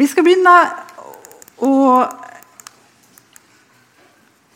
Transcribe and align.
Vi 0.00 0.06
skal 0.08 0.24
begynne 0.24 0.52
å 1.60 1.74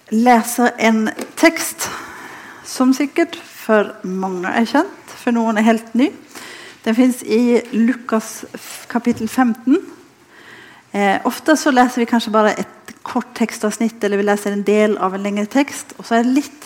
lese 0.09 0.71
en 0.81 1.11
tekst 1.37 1.85
som 2.65 2.95
sikkert 2.97 3.37
for 3.37 3.91
mange 4.09 4.49
er 4.49 4.65
kjent, 4.71 5.13
for 5.21 5.37
noen 5.37 5.61
er 5.61 5.67
helt 5.67 5.91
ny. 6.01 6.07
Den 6.87 6.97
fins 6.97 7.21
i 7.29 7.61
Lukas 7.77 8.47
kapittel 8.89 9.29
15. 9.29 9.77
Eh, 10.97 11.21
ofte 11.29 11.59
så 11.61 11.75
leser 11.77 12.01
vi 12.01 12.09
kanskje 12.09 12.33
bare 12.33 12.57
et 12.65 12.97
kort 13.05 13.37
tekstavsnitt 13.37 14.01
eller 14.01 14.23
vi 14.23 14.29
leser 14.31 14.57
en 14.57 14.65
del 14.65 14.97
av 14.97 15.13
en 15.13 15.29
lengre 15.29 15.51
tekst. 15.59 15.93
Og 15.99 16.09
så 16.09 16.23
er 16.23 16.25
det 16.25 16.39
litt 16.41 16.64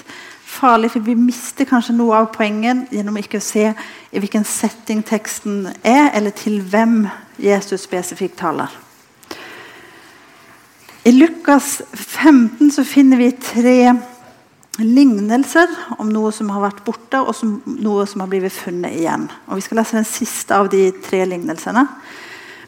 farlig, 0.49 0.91
for 0.95 1.05
vi 1.05 1.15
mister 1.19 1.69
kanskje 1.69 1.96
noe 1.96 2.17
av 2.17 2.30
poenget 2.35 2.89
gjennom 2.95 3.17
ikke 3.21 3.41
å 3.41 3.45
se 3.45 3.69
i 3.69 4.21
hvilken 4.21 4.47
setting 4.48 5.03
teksten 5.07 5.67
er, 5.83 6.11
eller 6.16 6.34
til 6.37 6.61
hvem 6.65 7.02
Jesus 7.43 7.84
spesifikt 7.87 8.38
taler. 8.41 8.73
I 11.07 11.12
Lukas 11.15 11.79
15 11.95 12.73
så 12.74 12.84
finner 12.84 13.21
vi 13.21 13.30
tre 13.41 13.95
lignelser 14.79 15.71
om 15.98 16.11
noe 16.12 16.30
som 16.34 16.51
har 16.52 16.66
vært 16.66 16.83
borte, 16.87 17.21
og 17.23 17.35
som, 17.37 17.59
noe 17.80 18.07
som 18.09 18.23
har 18.23 18.30
blitt 18.30 18.52
funnet 18.55 18.99
igjen. 18.99 19.29
Og 19.49 19.59
Vi 19.59 19.66
skal 19.66 19.80
lese 19.80 19.99
den 19.99 20.09
siste 20.09 20.59
av 20.59 20.69
de 20.73 20.91
tre 21.05 21.24
lignelsene. 21.27 21.87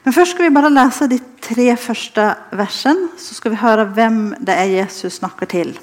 Men 0.05 0.17
først 0.17 0.33
skal 0.33 0.49
vi 0.49 0.55
bare 0.57 0.73
lese 0.73 1.11
de 1.11 1.21
tre 1.45 1.69
første 1.77 2.31
versene, 2.57 3.11
så 3.21 3.37
skal 3.37 3.53
vi 3.53 3.61
høre 3.61 3.85
hvem 3.93 4.21
det 4.41 4.57
er 4.57 4.75
Jesus 4.79 5.21
snakker 5.21 5.51
til. 5.51 5.75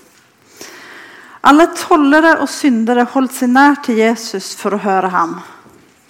Alle 1.48 1.70
tollere 1.72 2.34
og 2.42 2.50
syndere 2.52 3.06
holdt 3.14 3.38
seg 3.38 3.54
nær 3.54 3.78
til 3.86 4.02
Jesus 4.02 4.52
for 4.60 4.76
å 4.76 4.82
høre 4.84 5.12
ham. 5.14 5.38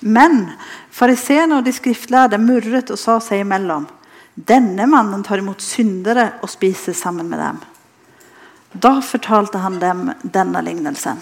Men 0.02 0.48
fariseerne 0.94 1.60
og 1.60 1.68
de 1.68 1.74
skriftlærde 1.76 2.40
murret 2.42 2.90
og 2.94 2.98
sa 2.98 3.20
seg 3.22 3.44
imellom. 3.44 3.86
Denne 4.34 4.88
mannen 4.90 5.22
tar 5.26 5.42
imot 5.42 5.62
syndere 5.62 6.32
og 6.42 6.50
spiser 6.50 6.98
sammen 6.98 7.30
med 7.30 7.42
dem. 7.42 7.62
Da 8.74 8.98
fortalte 9.02 9.62
han 9.62 9.78
dem 9.82 10.04
denne 10.24 10.62
lignelsen. 10.66 11.22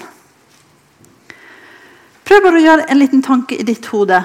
Prøv 2.26 2.44
bare 2.44 2.60
å 2.60 2.66
gjøre 2.66 2.90
en 2.90 3.00
liten 3.00 3.24
tanke 3.24 3.60
i 3.60 3.68
ditt 3.68 3.88
hode. 3.92 4.24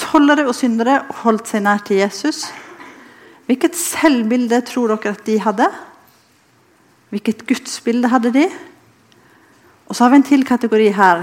Tollere 0.00 0.48
og 0.48 0.56
syndere 0.56 1.02
holdt 1.22 1.48
seg 1.52 1.64
nær 1.64 1.84
til 1.84 2.00
Jesus. 2.00 2.46
Hvilket 3.46 3.76
selvbilde 3.76 4.64
tror 4.64 4.96
dere 4.96 5.12
at 5.12 5.26
de 5.28 5.42
hadde? 5.44 5.68
Hvilket 7.14 7.44
gudsbilde 7.46 8.08
hadde 8.10 8.32
de? 8.34 8.48
Og 9.86 9.94
så 9.94 10.04
har 10.04 10.10
vi 10.10 10.16
en 10.18 10.26
til 10.26 10.40
kategori 10.46 10.88
her. 10.96 11.20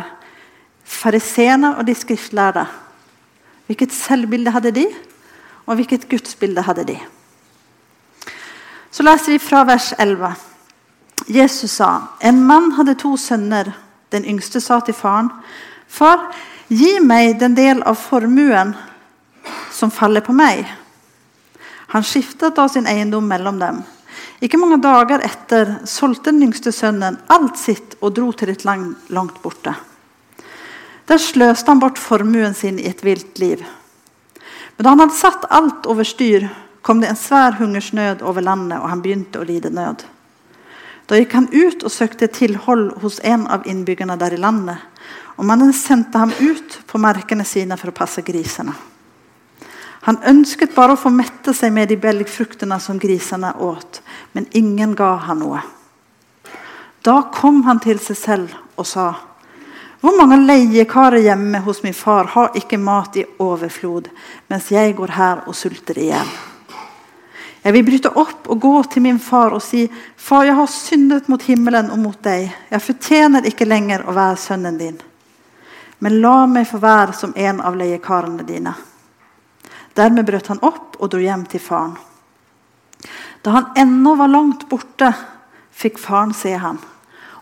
Fariseene 0.88 1.73
og 1.75 1.84
de 1.88 1.95
skriftlærde. 1.95 2.64
Hvilket 3.67 3.92
selvbilde 3.92 4.53
hadde 4.56 4.72
de? 4.72 4.86
Og 5.66 5.75
hvilket 5.75 6.08
gudsbilde 6.09 6.64
hadde 6.64 6.88
de? 6.88 6.97
Så 8.92 9.03
leser 9.03 9.36
vi 9.36 9.44
fra 9.44 9.66
vers 9.67 9.92
11. 10.00 10.31
Jesus 11.28 11.72
sa, 11.72 11.92
en 12.23 12.39
mann 12.39 12.72
hadde 12.80 12.95
to 12.95 13.17
sønner. 13.17 13.75
Den 14.12 14.23
yngste 14.23 14.64
sa 14.64 14.80
til 14.80 14.95
faren, 14.95 15.30
far, 15.88 16.30
gi 16.67 17.00
meg 17.03 17.36
den 17.39 17.56
del 17.56 17.84
av 17.84 18.00
formuen 18.00 18.78
som 19.72 19.92
faller 19.92 20.23
på 20.23 20.31
meg. 20.31 20.64
Han 21.92 22.03
skiftet 22.03 22.56
da 22.56 22.67
sin 22.72 22.88
eiendom 22.88 23.28
mellom 23.28 23.59
dem. 23.59 23.84
Ikke 24.42 24.58
mange 24.58 24.80
dager 24.81 25.22
etter 25.22 25.75
solgte 25.86 26.31
den 26.31 26.47
yngste 26.47 26.73
sønnen 26.73 27.20
alt 27.30 27.59
sitt 27.61 27.94
og 28.02 28.16
dro 28.17 28.31
til 28.34 28.50
et 28.50 28.66
land 28.66 28.95
langt 29.14 29.38
borte. 29.44 29.75
Der 31.06 31.22
sløste 31.22 31.70
han 31.70 31.81
bort 31.81 32.02
formuen 32.02 32.56
sin 32.58 32.80
i 32.80 32.88
et 32.89 33.03
vilt 33.06 33.38
liv. 33.42 33.62
Men 34.78 34.86
da 34.86 34.94
han 34.94 35.03
hadde 35.03 35.17
satt 35.19 35.45
alt 35.53 35.86
over 35.86 36.08
styr, 36.08 36.47
kom 36.81 37.02
det 37.02 37.12
en 37.12 37.19
svær 37.19 37.59
hungersnød 37.59 38.23
over 38.25 38.42
landet, 38.42 38.80
og 38.80 38.89
han 38.89 39.03
begynte 39.03 39.41
å 39.41 39.46
lide 39.46 39.69
nød. 39.69 40.06
Da 41.06 41.19
gikk 41.19 41.35
han 41.38 41.50
ut 41.51 41.84
og 41.84 41.94
søkte 41.94 42.30
tilhold 42.31 42.96
hos 43.03 43.19
en 43.28 43.44
av 43.51 43.68
innbyggerne 43.69 44.18
der 44.18 44.34
i 44.34 44.41
landet. 44.41 44.80
Og 45.38 45.46
mannen 45.46 45.74
sendte 45.75 46.18
ham 46.18 46.34
ut 46.40 46.80
på 46.88 47.01
markene 47.01 47.46
sine 47.46 47.78
for 47.78 47.91
å 47.91 47.97
passe 47.97 48.24
grisene. 48.25 48.74
Han 50.01 50.17
ønsket 50.25 50.73
bare 50.75 50.95
å 50.95 51.00
få 51.00 51.12
mette 51.13 51.53
seg 51.53 51.73
med 51.73 51.91
de 51.91 51.97
belgfruktene 52.01 52.79
som 52.81 53.00
grisene 53.00 53.53
åt, 53.62 54.01
men 54.34 54.47
ingen 54.57 54.95
ga 54.97 55.13
han 55.28 55.44
noe. 55.44 55.62
Da 57.06 57.22
kom 57.34 57.63
han 57.66 57.81
til 57.81 58.00
seg 58.00 58.17
selv 58.17 58.56
og 58.75 58.88
sa:" 58.88 59.13
Hvor 60.01 60.16
mange 60.17 60.39
leiekarer 60.41 61.22
hjemme 61.22 61.59
hos 61.62 61.84
min 61.84 61.94
far 61.94 62.25
har 62.34 62.56
ikke 62.57 62.78
mat 62.81 63.17
i 63.22 63.25
overflod, 63.39 64.07
mens 64.50 64.72
jeg 64.72 64.95
går 64.97 65.13
her 65.13 65.44
og 65.45 65.56
sulter 65.56 66.00
i 66.01 66.07
hjel? 66.09 66.31
Jeg 67.62 67.73
vil 67.73 67.85
bryte 67.85 68.09
opp 68.18 68.50
og 68.50 68.59
gå 68.59 68.83
til 68.89 69.03
min 69.06 69.19
far 69.19 69.53
og 69.53 69.62
si, 69.62 69.89
'Far, 70.18 70.44
jeg 70.44 70.56
har 70.56 70.66
syndet 70.68 71.29
mot 71.29 71.41
himmelen 71.41 71.91
og 71.91 72.00
mot 72.00 72.23
deg.' 72.23 72.51
'Jeg 72.72 72.81
fortjener 72.81 73.45
ikke 73.45 73.66
lenger 73.66 74.01
å 74.07 74.13
være 74.13 74.38
sønnen 74.38 74.78
din.' 74.78 75.01
'Men 76.00 76.22
la 76.22 76.45
meg 76.45 76.68
få 76.68 76.78
være 76.78 77.13
som 77.13 77.33
en 77.35 77.62
av 77.62 77.75
leiekarene 77.75 78.44
dine.' 78.44 78.91
Dermed 79.96 80.25
brøt 80.25 80.47
han 80.47 80.63
opp 80.63 80.97
og 81.00 81.12
dro 81.12 81.19
hjem 81.19 81.46
til 81.52 81.63
faren. 81.63 81.97
Da 83.41 83.57
han 83.57 83.72
ennå 83.78 84.16
var 84.16 84.29
langt 84.31 84.68
borte, 84.69 85.12
fikk 85.72 85.97
faren 86.00 86.34
se 86.38 86.53
ham 86.62 86.79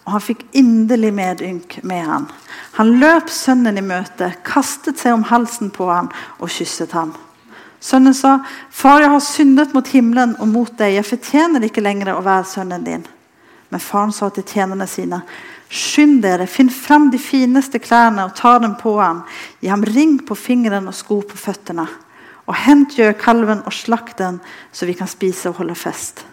og 0.09 0.15
han 0.15 0.23
fikk 0.25 0.39
inderlig 0.57 1.11
medynk 1.13 1.75
med 1.85 2.01
ham. 2.01 2.23
Han 2.79 2.95
løp 2.97 3.29
sønnen 3.29 3.77
i 3.77 3.83
møte, 3.85 4.31
kastet 4.41 4.97
seg 4.97 5.13
om 5.13 5.27
halsen 5.29 5.69
på 5.69 5.85
ham 5.85 6.09
og 6.39 6.49
kysset 6.49 6.95
ham. 6.97 7.13
Sønnen 7.79 8.15
sa, 8.17 8.39
'Far, 8.71 9.01
jeg 9.01 9.09
har 9.09 9.19
syndet 9.19 9.73
mot 9.73 9.87
himmelen 9.87 10.35
og 10.39 10.47
mot 10.47 10.71
deg. 10.77 10.95
Jeg 10.95 11.05
fortjener 11.05 11.63
ikke 11.63 11.85
lenger 11.85 12.15
å 12.15 12.25
være 12.25 12.43
sønnen 12.45 12.83
din.' 12.83 13.05
Men 13.69 13.79
faren 13.79 14.11
sa 14.11 14.29
til 14.29 14.43
tjenerne 14.43 14.87
sine, 14.87 15.21
'Skynd 15.69 16.23
dere, 16.23 16.47
finn 16.47 16.69
fram 16.69 17.11
de 17.11 17.19
fineste 17.19 17.79
klærne 17.79 18.25
og 18.25 18.35
ta 18.35 18.57
dem 18.59 18.75
på 18.75 18.97
ham.' 18.97 19.23
'Gi 19.61 19.69
ham 19.69 19.83
ring 19.83 20.19
på 20.25 20.35
fingeren 20.35 20.87
og 20.87 20.93
sko 20.93 21.21
på 21.21 21.37
føttene.' 21.37 21.87
'Og 22.49 22.55
hent 22.55 22.95
gjøkalven 22.97 23.61
og 23.65 23.73
slakt 23.73 24.17
den, 24.17 24.39
så 24.73 24.85
vi 24.89 24.93
kan 24.97 25.07
spise 25.07 25.49
og 25.49 25.61
holde 25.61 25.75
fest.' 25.75 26.25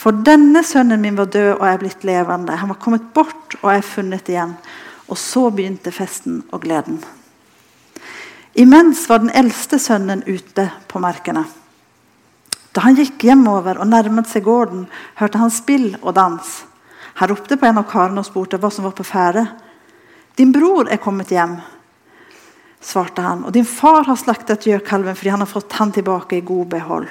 For 0.00 0.16
denne 0.24 0.62
sønnen 0.64 1.00
min 1.02 1.16
var 1.18 1.28
død 1.28 1.58
og 1.58 1.66
er 1.68 1.76
blitt 1.76 2.04
levende. 2.08 2.56
Han 2.56 2.70
var 2.72 2.78
kommet 2.80 3.10
bort 3.12 3.56
og 3.60 3.74
er 3.74 3.84
funnet 3.84 4.28
igjen. 4.32 4.54
Og 5.12 5.18
så 5.18 5.50
begynte 5.50 5.92
festen 5.92 6.38
og 6.52 6.62
gleden. 6.62 7.02
Imens 8.54 9.08
var 9.08 9.20
den 9.20 9.34
eldste 9.36 9.78
sønnen 9.78 10.22
ute 10.24 10.70
på 10.88 11.02
markene. 11.04 11.44
Da 12.72 12.80
han 12.86 12.96
gikk 12.96 13.26
hjemover 13.28 13.76
og 13.82 13.90
nærmet 13.90 14.30
seg 14.30 14.46
gården, 14.46 14.86
hørte 15.20 15.42
han 15.42 15.52
spill 15.52 15.92
og 16.00 16.14
dans. 16.16 16.48
Han 17.20 17.28
ropte 17.28 17.58
på 17.60 17.66
en 17.68 17.82
av 17.82 17.88
karene 17.90 18.22
og 18.22 18.28
spurte 18.30 18.56
hva 18.56 18.70
som 18.72 18.86
var 18.88 18.96
på 18.96 19.04
ferde. 19.04 19.44
'Din 20.36 20.52
bror 20.52 20.88
er 20.88 20.96
kommet 20.96 21.28
hjem', 21.28 21.60
svarte 22.80 23.22
han. 23.22 23.44
'Og 23.44 23.52
din 23.52 23.64
far 23.64 24.04
har 24.04 24.16
slaktet 24.16 24.66
gjøkalven 24.66 25.16
fordi 25.16 25.30
han 25.30 25.44
har 25.44 25.50
fått 25.50 25.72
han 25.72 25.92
tilbake 25.92 26.36
i 26.36 26.40
god 26.40 26.66
behold.' 26.66 27.08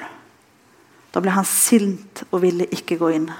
Da 1.12 1.20
ble 1.20 1.30
han 1.30 1.44
sint 1.44 2.22
og 2.30 2.42
ville 2.42 2.66
ikke 2.70 2.98
gå 2.98 3.10
inn. 3.10 3.30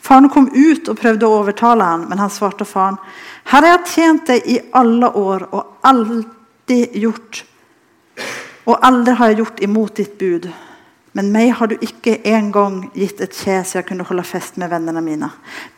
Faren 0.00 0.28
kom 0.30 0.46
ut 0.54 0.88
og 0.88 0.98
prøvde 1.00 1.26
å 1.26 1.40
overtale 1.40 1.84
han, 1.84 2.04
men 2.08 2.20
han 2.22 2.30
svarte 2.30 2.64
faren. 2.64 2.98
Her 3.50 3.64
har 3.64 3.78
jeg 3.78 3.92
tjent 3.94 4.26
deg 4.30 4.46
i 4.46 4.60
alle 4.72 5.10
år 5.10 5.48
og 5.50 5.76
alltid 5.82 6.94
gjort 6.94 7.44
Og 8.66 8.82
aldri 8.82 9.12
har 9.14 9.28
jeg 9.30 9.36
gjort 9.38 9.60
imot 9.62 9.94
ditt 9.94 10.14
bud. 10.18 10.48
Men 11.14 11.28
meg 11.30 11.52
har 11.54 11.70
du 11.70 11.76
ikke 11.80 12.16
engang 12.26 12.80
gitt 12.98 13.20
et 13.22 13.36
kje 13.36 13.60
så 13.62 13.78
jeg 13.78 13.86
kunne 13.86 14.04
holde 14.08 14.24
fest 14.26 14.58
med 14.58 14.72
vennene 14.72 15.00
mine. 15.00 15.28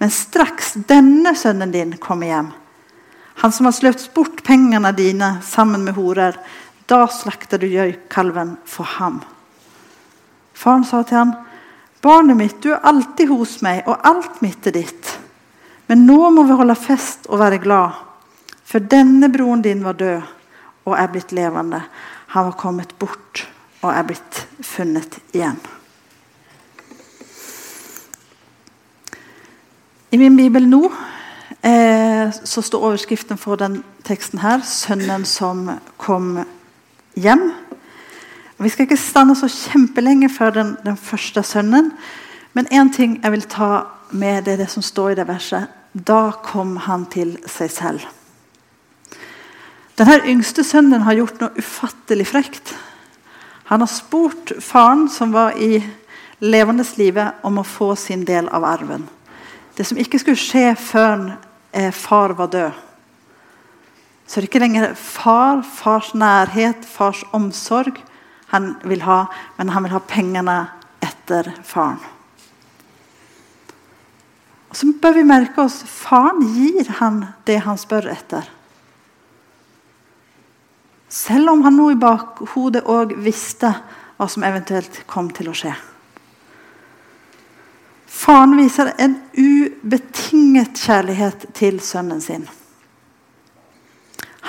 Men 0.00 0.10
straks 0.10 0.72
denne 0.88 1.34
sønnen 1.36 1.75
din 1.75 1.92
kommer 2.00 2.26
hjem, 2.30 2.48
han 3.38 3.53
som 3.53 3.69
har 3.69 3.72
sløst 3.72 4.15
bort 4.15 4.43
pengene 4.43 4.91
dine 4.93 5.37
sammen 5.47 5.84
med 5.87 5.94
horer, 5.94 6.35
da 6.90 7.05
slakter 7.06 7.61
du 7.62 7.69
gjøykalven 7.70 8.56
for 8.67 8.88
ham. 8.99 9.20
Faren 10.58 10.85
sa 10.85 11.02
til 11.06 11.17
ham, 11.17 11.32
'Barnet 12.02 12.37
mitt, 12.37 12.62
du 12.62 12.73
er 12.73 12.82
alltid 12.82 13.29
hos 13.29 13.61
meg, 13.62 13.82
og 13.87 14.02
alt 14.06 14.43
mitt 14.43 14.67
er 14.67 14.75
ditt.' 14.75 15.19
'Men 15.87 16.06
nå 16.06 16.31
må 16.31 16.43
vi 16.43 16.58
holde 16.58 16.75
fest 16.75 17.26
og 17.29 17.38
være 17.38 17.58
glad, 17.58 17.90
for 18.64 18.79
denne 18.79 19.29
broren 19.29 19.62
din 19.62 19.85
var 19.85 19.93
død 19.93 20.23
og 20.85 20.99
er 20.99 21.06
blitt 21.06 21.32
levende.' 21.32 21.82
'Han 22.29 22.44
var 22.44 22.58
kommet 22.58 22.99
bort 22.99 23.46
og 23.82 23.93
er 23.94 24.02
blitt 24.02 24.46
funnet 24.62 25.19
igjen.' 25.32 25.61
I 30.11 30.17
min 30.17 30.37
bibel 30.37 30.67
nå 30.67 30.90
eh, 31.62 32.31
så 32.44 32.62
står 32.62 32.84
overskriften 32.90 33.38
for 33.38 33.56
den 33.56 33.82
teksten 34.05 34.38
her 34.38 34.60
'Sønnen 34.60 35.25
som 35.25 35.81
kom 35.96 36.44
hjem'. 37.16 37.52
Vi 38.58 38.69
skal 38.69 38.87
ikke 38.88 38.96
stande 38.96 39.37
så 39.38 39.49
kjempelenge 39.49 40.28
før 40.28 40.50
den, 40.50 40.76
den 40.84 40.96
første 40.96 41.43
sønnen. 41.43 41.93
Men 42.52 42.66
én 42.66 42.90
ting 42.94 43.20
jeg 43.22 43.32
vil 43.32 43.43
ta 43.43 43.87
med, 44.10 44.44
det, 44.44 44.58
det 44.58 44.70
som 44.70 44.82
står 44.82 45.10
i 45.10 45.14
det 45.14 45.28
verset. 45.28 45.69
Da 45.94 46.32
kom 46.43 46.76
han 46.76 47.06
til 47.06 47.37
seg 47.46 47.70
selv. 47.70 48.00
Denne 49.99 50.20
yngste 50.26 50.64
sønnen 50.64 51.02
har 51.06 51.14
gjort 51.19 51.40
noe 51.40 51.58
ufattelig 51.58 52.26
frekt. 52.26 52.75
Han 53.70 53.82
har 53.82 53.90
spurt 53.90 54.52
faren, 54.62 55.08
som 55.11 55.32
var 55.32 55.58
i 55.58 55.82
levende 56.38 56.84
livet, 56.96 57.38
om 57.43 57.58
å 57.58 57.66
få 57.66 57.94
sin 57.99 58.25
del 58.25 58.49
av 58.49 58.64
arven. 58.64 59.08
Det 59.76 59.87
som 59.87 59.99
ikke 59.99 60.19
skulle 60.19 60.40
skje 60.40 60.72
før 60.78 61.34
far 61.93 62.32
var 62.38 62.49
død. 62.53 62.85
Så 64.26 64.41
det 64.41 64.44
er 64.44 64.49
ikke 64.50 64.61
lenger 64.61 64.94
far, 64.94 65.62
fars 65.62 66.12
nærhet, 66.15 66.85
fars 66.85 67.25
omsorg 67.32 67.97
han 68.53 68.75
vil 68.85 69.03
ha, 69.05 69.25
men 69.56 69.73
han 69.73 69.85
vil 69.85 69.93
ha 69.93 70.00
pengene 70.05 70.56
etter 71.05 71.50
faren. 71.65 72.00
Og 74.69 74.76
så 74.76 74.88
bør 75.00 75.17
vi 75.17 75.25
merke 75.25 75.65
oss 75.65 75.81
faren 75.88 76.44
gir 76.53 76.88
han 77.00 77.23
det 77.49 77.62
han 77.65 77.81
spør 77.81 78.11
etter. 78.12 78.49
Selv 81.09 81.55
om 81.55 81.62
han 81.64 81.76
nå 81.81 81.91
i 81.94 82.00
bakhodet 82.00 82.85
òg 82.85 83.14
visste 83.25 83.71
hva 84.19 84.29
som 84.29 84.44
eventuelt 84.44 85.06
kom 85.09 85.31
til 85.32 85.49
å 85.49 85.56
skje. 85.56 85.73
Faren 88.19 88.56
viser 88.59 88.88
en 88.99 89.12
ubetinget 89.38 90.75
kjærlighet 90.75 91.44
til 91.55 91.76
sønnen 91.81 92.19
sin. 92.20 92.49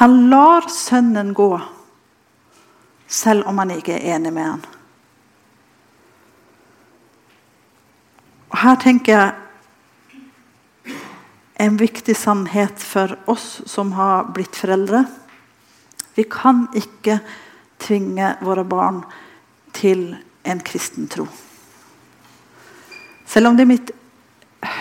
Han 0.02 0.16
lar 0.32 0.66
sønnen 0.74 1.36
gå, 1.38 1.52
selv 3.06 3.46
om 3.46 3.62
han 3.62 3.76
ikke 3.76 3.94
er 3.94 4.16
enig 4.16 4.32
med 4.34 4.48
han. 4.48 4.64
Og 8.50 8.58
Her 8.64 8.80
tenker 8.82 9.14
jeg 9.14 10.96
en 11.62 11.78
viktig 11.78 12.16
sannhet 12.18 12.82
for 12.82 13.14
oss 13.30 13.62
som 13.70 13.92
har 14.00 14.32
blitt 14.34 14.58
foreldre. 14.58 15.04
Vi 16.18 16.26
kan 16.26 16.66
ikke 16.74 17.20
tvinge 17.86 18.34
våre 18.42 18.66
barn 18.66 19.04
til 19.78 20.18
en 20.42 20.66
kristen 20.66 21.06
tro. 21.12 21.28
Selv 23.30 23.52
om 23.52 23.58
det 23.58 23.66
er 23.66 23.70
mitt 23.70 23.92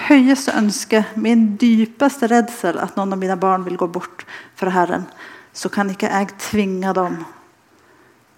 høyeste 0.09 0.55
ønske, 0.57 1.03
min 1.21 1.53
dypeste 1.61 2.31
redsel, 2.31 2.79
at 2.81 2.97
noen 2.97 3.13
av 3.13 3.21
mine 3.21 3.37
barn 3.39 3.67
vil 3.67 3.77
gå 3.79 3.89
bort 3.93 4.25
fra 4.59 4.73
Herren, 4.73 5.05
så 5.53 5.69
kan 5.73 5.91
ikke 5.93 6.09
jeg 6.09 6.33
tvinge 6.41 6.95
dem 6.97 7.21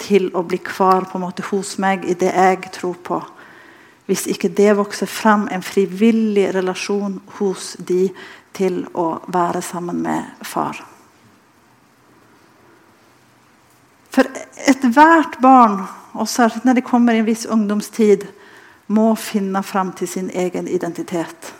til 0.00 0.30
å 0.34 0.42
bli 0.46 0.58
kvar 0.64 1.06
på 1.06 1.18
en 1.18 1.26
måte 1.26 1.44
hos 1.50 1.76
meg 1.82 2.06
i 2.08 2.16
det 2.18 2.32
jeg 2.32 2.72
tror 2.74 2.96
på. 3.04 3.20
Hvis 4.08 4.26
ikke 4.32 4.50
det 4.56 4.72
vokser 4.78 5.06
fram 5.06 5.46
en 5.52 5.62
frivillig 5.62 6.48
relasjon 6.56 7.20
hos 7.38 7.76
de 7.78 8.08
til 8.56 8.82
å 8.98 9.20
være 9.30 9.62
sammen 9.62 10.00
med 10.02 10.42
far. 10.42 10.80
For 14.10 14.26
ethvert 14.66 15.38
barn, 15.44 15.84
og 16.18 16.26
særlig 16.26 16.64
når 16.66 16.80
de 16.80 16.86
kommer 16.88 17.14
i 17.14 17.22
en 17.22 17.28
viss 17.28 17.46
ungdomstid, 17.46 18.26
må 18.90 19.12
finne 19.14 19.62
fram 19.62 19.92
til 19.94 20.08
sin 20.10 20.30
egen 20.34 20.66
identitet. 20.68 21.52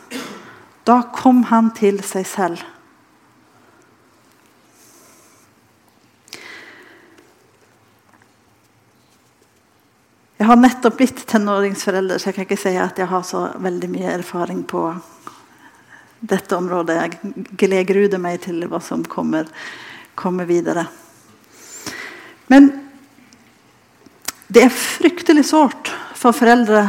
Da 0.83 1.01
kom 1.15 1.45
han 1.47 1.69
til 1.77 2.01
seg 2.03 2.27
selv. 2.27 2.63
Jeg 10.41 10.49
har 10.49 10.57
nettopp 10.57 10.97
blitt 10.97 11.23
tenåringsforelder, 11.29 12.17
så 12.17 12.31
jeg 12.31 12.35
kan 12.35 12.47
ikke 12.49 12.59
si 12.59 12.73
at 12.81 12.99
jeg 12.99 13.07
har 13.07 13.23
så 13.23 13.45
veldig 13.61 13.91
mye 13.93 14.11
erfaring 14.17 14.63
på 14.67 14.83
dette 16.19 16.57
området. 16.57 16.97
Jeg 16.97 17.45
gleder 17.61 18.19
meg 18.19 18.41
til 18.43 18.65
hva 18.67 18.81
som 18.83 19.05
kommer, 19.05 19.47
kommer 20.17 20.49
videre. 20.49 20.87
Men 22.51 22.71
det 24.51 24.65
er 24.65 24.73
fryktelig 24.75 25.45
sårt 25.53 25.93
for 26.21 26.37
foreldre 26.37 26.83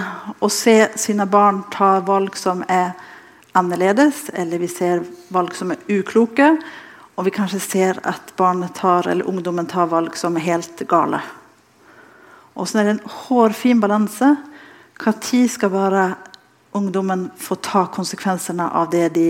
å 0.45 0.49
se 0.53 0.77
sine 1.01 1.25
barn 1.31 1.63
ta 1.73 1.95
valg 2.05 2.37
som 2.37 2.61
er 2.69 2.93
annerledes, 3.57 4.27
eller 4.37 4.61
vi 4.61 4.69
ser 4.69 5.01
valg 5.33 5.55
som 5.57 5.73
er 5.73 5.81
ukloke, 5.89 6.51
og 7.17 7.25
vi 7.25 7.33
kanskje 7.33 7.61
ser 7.65 8.01
at 8.09 8.35
barnet 8.37 8.75
tar, 8.77 9.09
eller 9.09 9.29
ungdommen 9.29 9.69
tar 9.69 9.89
valg 9.89 10.17
som 10.21 10.37
er 10.37 10.45
helt 10.51 10.85
gale. 10.89 11.23
Og 12.53 12.69
så 12.69 12.81
er 12.81 12.89
det 12.89 12.95
en 12.99 13.13
hårfin 13.25 13.81
balanse. 13.81 14.35
Når 15.03 15.49
skal 15.49 15.73
bare 15.73 16.05
ungdommen 16.77 17.31
få 17.37 17.57
ta 17.57 17.87
konsekvensene 17.93 18.69
av 18.69 18.91
det 18.93 19.09
de, 19.17 19.29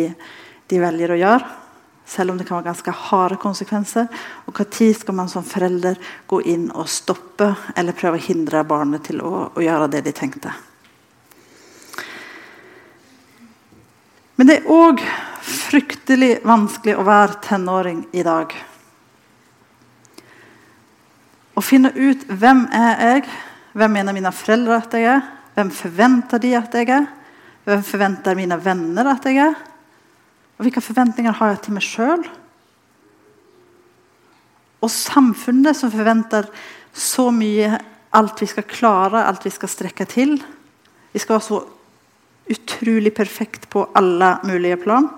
de 0.67 0.81
velger 0.83 1.15
å 1.15 1.21
gjøre? 1.21 1.62
Selv 2.07 2.33
om 2.33 2.39
det 2.39 2.47
kan 2.49 2.59
være 2.59 2.71
ganske 2.71 2.95
harde 3.09 3.39
konsekvenser. 3.41 4.09
Og 4.47 4.59
Når 4.59 4.95
skal 4.95 5.15
man 5.15 5.29
som 5.29 5.45
forelder 5.45 5.97
gå 6.27 6.41
inn 6.41 6.71
og 6.71 6.89
stoppe 6.89 7.55
eller 7.77 7.97
prøve 7.97 8.19
å 8.19 8.27
hindre 8.27 8.65
barnet 8.65 9.05
til 9.09 9.23
å, 9.23 9.51
å 9.55 9.61
gjøre 9.63 9.89
det 9.93 10.05
de 10.07 10.13
tenkte? 10.13 10.53
Men 14.37 14.49
det 14.49 14.57
er 14.59 14.71
òg 14.73 15.03
fryktelig 15.43 16.41
vanskelig 16.47 16.97
å 16.99 17.07
være 17.07 17.41
tenåring 17.45 18.07
i 18.13 18.25
dag. 18.27 18.53
Å 21.55 21.63
finne 21.63 21.93
ut 21.95 22.29
hvem 22.29 22.67
er 22.73 22.93
jeg 23.07 23.33
Hvem 23.73 23.95
mener 23.97 24.13
mine 24.13 24.29
foreldre 24.37 24.77
at 24.83 24.93
jeg 24.93 25.07
er? 25.09 25.21
Hvem 25.57 25.71
forventer 25.73 26.41
de 26.43 26.51
at 26.59 26.75
jeg 26.77 26.91
er? 26.93 27.07
Hvem 27.65 27.85
forventer 27.89 28.37
mine 28.37 28.59
venner 28.61 29.09
at 29.15 29.25
jeg 29.25 29.39
er? 29.41 29.55
Og 30.63 30.69
hvilke 30.69 30.81
forventninger 30.87 31.35
har 31.35 31.49
jeg 31.51 31.59
til 31.65 31.75
meg 31.75 31.83
sjøl? 31.83 32.21
Og 34.79 34.91
samfunnet 34.95 35.75
som 35.75 35.91
forventer 35.91 36.47
så 36.95 37.25
mye 37.35 37.81
alt 38.15 38.39
vi 38.39 38.47
skal 38.47 38.69
klare, 38.71 39.25
alt 39.27 39.43
vi 39.43 39.51
skal 39.51 39.73
strekke 39.73 40.07
til. 40.07 40.37
Vi 41.11 41.19
skal 41.19 41.35
være 41.35 41.47
så 41.49 41.59
utrolig 42.55 43.11
perfekt 43.17 43.67
på 43.75 43.89
alle 43.99 44.37
mulige 44.47 44.79
plan. 44.85 45.09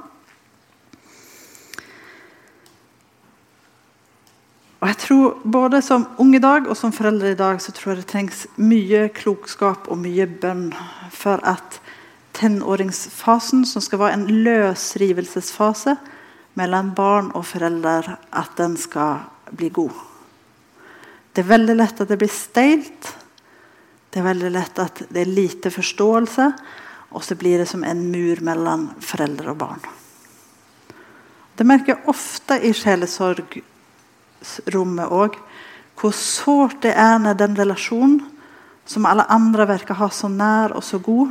Og 4.80 4.88
jeg 4.88 5.00
tror 5.04 5.42
Både 5.44 5.82
som 5.84 6.08
ung 6.24 6.32
i 6.32 6.40
dag 6.40 6.70
og 6.72 6.76
som 6.76 6.92
foreldre 6.92 7.34
i 7.34 7.36
dag 7.36 7.60
så 7.60 7.76
tror 7.76 7.92
jeg 7.92 8.00
det 8.00 8.08
trengs 8.14 8.46
mye 8.56 9.10
klokskap 9.12 9.92
og 9.92 10.00
mye 10.00 10.24
bønn 10.24 10.70
for 11.12 11.44
at 11.44 11.82
tenåringsfasen, 12.34 13.64
som 13.66 13.82
skal 13.82 13.98
være 14.02 14.14
en 14.18 14.26
løsrivelsesfase 14.44 15.96
mellom 16.58 16.94
barn 16.94 17.30
og 17.34 17.46
foreldre, 17.46 18.16
at 18.32 18.50
den 18.58 18.76
skal 18.78 19.18
bli 19.54 19.68
god. 19.74 19.90
Det 21.34 21.42
er 21.42 21.48
veldig 21.50 21.76
lett 21.76 22.00
at 22.00 22.08
det 22.10 22.18
blir 22.20 22.30
steilt. 22.30 23.16
Det 24.10 24.18
er 24.20 24.28
veldig 24.28 24.50
lett 24.54 24.78
at 24.78 25.02
det 25.10 25.20
er 25.24 25.34
lite 25.34 25.70
forståelse. 25.74 26.52
Og 27.14 27.22
så 27.26 27.34
blir 27.38 27.58
det 27.58 27.68
som 27.70 27.84
en 27.86 28.10
mur 28.10 28.36
mellom 28.46 28.90
foreldre 29.02 29.50
og 29.50 29.58
barn. 29.58 29.82
Det 31.54 31.66
merker 31.66 31.92
jeg 31.94 32.08
ofte 32.10 32.54
i 32.62 32.72
sjelesorgrommet 32.74 35.08
òg. 35.10 35.32
Hvor 35.98 36.12
sårt 36.14 36.82
det 36.86 36.94
er 36.98 37.18
når 37.22 37.34
den 37.38 37.56
relasjonen 37.58 38.20
som 38.86 39.06
alle 39.08 39.24
andre 39.32 39.66
virker 39.70 39.94
ha 39.98 40.08
så 40.12 40.28
nær 40.28 40.72
og 40.76 40.84
så 40.84 40.98
god, 41.02 41.30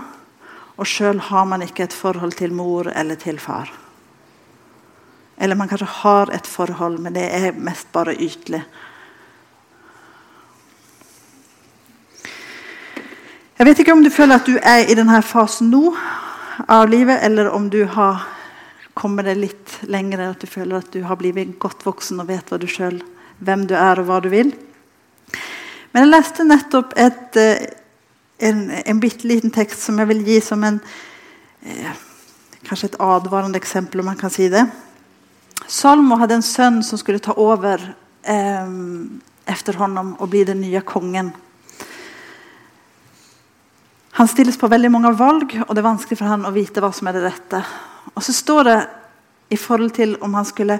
og 0.77 0.89
sjøl 0.89 1.19
har 1.29 1.45
man 1.45 1.61
ikke 1.61 1.85
et 1.85 1.93
forhold 1.93 2.33
til 2.39 2.53
mor 2.53 2.89
eller 2.95 3.19
til 3.19 3.39
far. 3.39 3.69
Eller 5.37 5.57
man 5.57 5.69
kanskje 5.69 5.89
har 6.01 6.31
et 6.33 6.47
forhold, 6.47 6.99
men 7.01 7.13
det 7.13 7.27
er 7.29 7.53
mest 7.57 7.91
bare 7.93 8.15
ytelig. 8.15 8.63
Jeg 13.57 13.67
vet 13.69 13.79
ikke 13.79 13.93
om 13.93 14.03
du 14.03 14.09
føler 14.09 14.35
at 14.39 14.49
du 14.49 14.57
er 14.57 14.89
i 14.89 14.95
denne 14.97 15.21
fasen 15.23 15.69
nå 15.71 15.93
av 16.67 16.89
livet, 16.89 17.21
eller 17.23 17.51
om 17.53 17.69
du 17.69 17.83
har 17.85 18.25
kommet 18.93 19.25
deg 19.29 19.39
litt 19.39 19.77
lenger, 19.89 20.25
at 20.33 20.41
du 20.41 20.49
føler 20.49 20.81
at 20.81 20.91
du 20.93 21.03
har 21.05 21.17
blitt 21.17 21.57
godt 21.61 21.85
voksen 21.85 22.21
og 22.21 22.29
vet 22.29 22.53
du 22.61 22.67
selv, 22.69 23.05
hvem 23.39 23.65
du 23.69 23.75
er 23.77 24.01
og 24.01 24.09
hva 24.09 24.19
du 24.21 24.29
vil. 24.33 24.53
Men 25.93 26.05
jeg 26.05 26.11
leste 26.11 26.45
nettopp 26.45 26.93
et 26.97 27.39
eh, 27.39 27.63
en, 28.43 28.63
en 28.71 28.99
bitte 29.01 29.27
liten 29.27 29.53
tekst 29.53 29.85
som 29.85 29.99
jeg 30.01 30.09
vil 30.11 30.23
gi 30.27 30.39
som 30.43 30.63
en 30.67 30.79
eh, 31.63 32.01
kanskje 32.67 32.91
et 32.91 32.99
advarende 33.03 33.59
eksempel, 33.59 34.01
om 34.01 34.11
man 34.11 34.19
kan 34.19 34.33
si 34.33 34.49
det. 34.51 34.65
Salmo 35.67 36.17
hadde 36.19 36.39
en 36.39 36.45
sønn 36.45 36.81
som 36.83 36.99
skulle 36.99 37.23
ta 37.23 37.35
over 37.39 37.81
eh, 38.21 38.75
efter 39.49 39.79
honom 39.79 40.15
og 40.19 40.29
bli 40.31 40.43
den 40.47 40.61
nye 40.63 40.83
kongen. 40.87 41.31
Han 44.13 44.29
stilles 44.29 44.59
på 44.61 44.69
veldig 44.69 44.91
mange 44.93 45.13
valg, 45.17 45.55
og 45.65 45.71
det 45.73 45.81
er 45.81 45.89
vanskelig 45.89 46.19
for 46.19 46.29
han 46.29 46.45
å 46.45 46.53
vite 46.53 46.83
hva 46.83 46.91
som 46.93 47.09
er 47.09 47.17
det 47.17 47.25
rette. 47.25 47.63
Og 48.13 48.21
så 48.21 48.35
står 48.35 48.67
det 48.67 48.77
i 49.53 49.57
forhold 49.57 49.95
til 49.97 50.13
om 50.21 50.35
han 50.37 50.45
skulle 50.45 50.77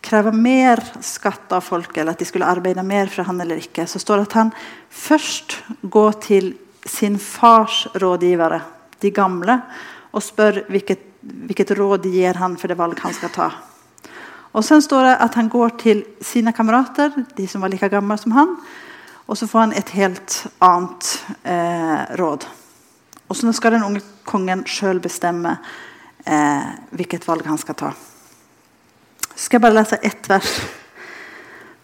kreve 0.00 0.32
mer 0.32 0.80
skatt 1.04 1.52
av 1.52 1.64
folk, 1.64 1.92
eller 1.92 2.14
at 2.14 2.22
de 2.22 2.28
skulle 2.28 2.48
arbeide 2.48 2.84
mer 2.86 3.10
for 3.12 3.28
han 3.28 3.40
eller 3.42 3.60
ikke, 3.60 3.84
så 3.84 4.00
står 4.00 4.22
det 4.22 4.28
at 4.30 4.38
han 4.38 4.52
først 4.88 5.58
går 5.82 6.16
til 6.24 6.54
sin 6.86 7.18
fars 7.18 7.86
rådgivere, 7.94 8.60
de 9.00 9.10
gamle, 9.10 9.60
og 10.12 10.22
spør 10.22 10.64
hvilket, 10.68 11.02
hvilket 11.20 11.74
råd 11.78 12.02
de 12.04 12.14
gir 12.14 12.38
han 12.40 12.56
for 12.58 12.68
det 12.68 12.78
valg 12.78 12.98
han 13.00 13.14
skal 13.14 13.32
ta. 13.34 13.50
Og 14.50 14.64
Sen 14.66 14.82
står 14.82 15.04
det 15.06 15.16
at 15.22 15.34
han 15.38 15.48
går 15.48 15.76
til 15.78 16.04
sine 16.20 16.52
kamerater, 16.52 17.12
de 17.36 17.46
som 17.46 17.62
var 17.62 17.70
like 17.70 17.88
gamle 17.88 18.16
som 18.18 18.32
han, 18.32 18.56
Og 19.30 19.38
så 19.38 19.46
får 19.46 19.60
han 19.60 19.72
et 19.78 19.90
helt 19.94 20.36
annet 20.58 21.08
eh, 21.46 22.16
råd. 22.18 22.46
Og 23.28 23.36
så 23.36 23.52
skal 23.54 23.76
den 23.76 23.84
unge 23.86 24.00
kongen 24.26 24.64
sjøl 24.66 24.98
bestemme 24.98 25.52
eh, 26.26 26.72
hvilket 26.90 27.28
valg 27.28 27.46
han 27.46 27.60
skal 27.62 27.78
ta. 27.78 27.92
Så 29.30 29.44
skal 29.44 29.60
jeg 29.60 29.62
bare 29.68 29.76
lese 29.76 30.00
ett 30.02 30.26
vers 30.26 30.56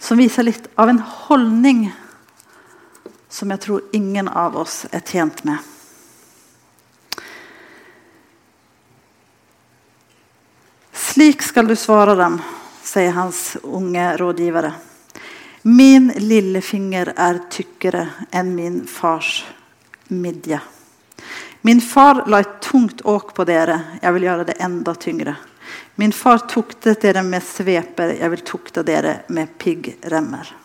som 0.02 0.18
viser 0.18 0.42
litt 0.42 0.66
av 0.74 0.90
en 0.90 0.98
holdning 0.98 1.86
som 3.36 3.50
jeg 3.52 3.60
tror 3.60 3.82
ingen 3.92 4.28
av 4.28 4.56
oss 4.56 4.86
er 4.96 5.02
tjent 5.04 5.42
med. 5.44 5.58
Slik 10.92 11.44
skal 11.44 11.68
du 11.68 11.76
svare 11.76 12.14
dem, 12.16 12.40
sier 12.80 13.12
hans 13.12 13.58
unge 13.60 14.08
rådgivere. 14.16 14.72
Min 15.68 16.08
lillefinger 16.16 17.12
er 17.12 17.44
tykkere 17.52 18.06
enn 18.32 18.56
min 18.56 18.82
fars 18.88 19.44
midje. 20.08 20.62
Min 21.60 21.84
far 21.84 22.24
la 22.30 22.40
et 22.40 22.60
tungt 22.64 23.04
åk 23.04 23.34
på 23.36 23.44
dere, 23.44 23.82
jeg 24.00 24.16
vil 24.16 24.30
gjøre 24.30 24.48
det 24.48 24.60
enda 24.64 24.94
tyngre. 24.96 25.36
Min 26.00 26.12
far 26.12 26.46
tuktet 26.48 27.04
dere 27.04 27.24
med 27.26 27.44
sveper, 27.44 28.16
jeg 28.16 28.32
vil 28.32 28.46
tukte 28.48 28.86
dere 28.86 29.18
med 29.28 29.58
piggremmer. 29.60 30.56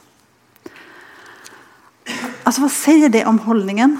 Altså, 2.51 2.65
Hva 2.65 2.69
sier 2.75 3.07
det 3.07 3.21
om 3.23 3.37
holdningen? 3.45 3.93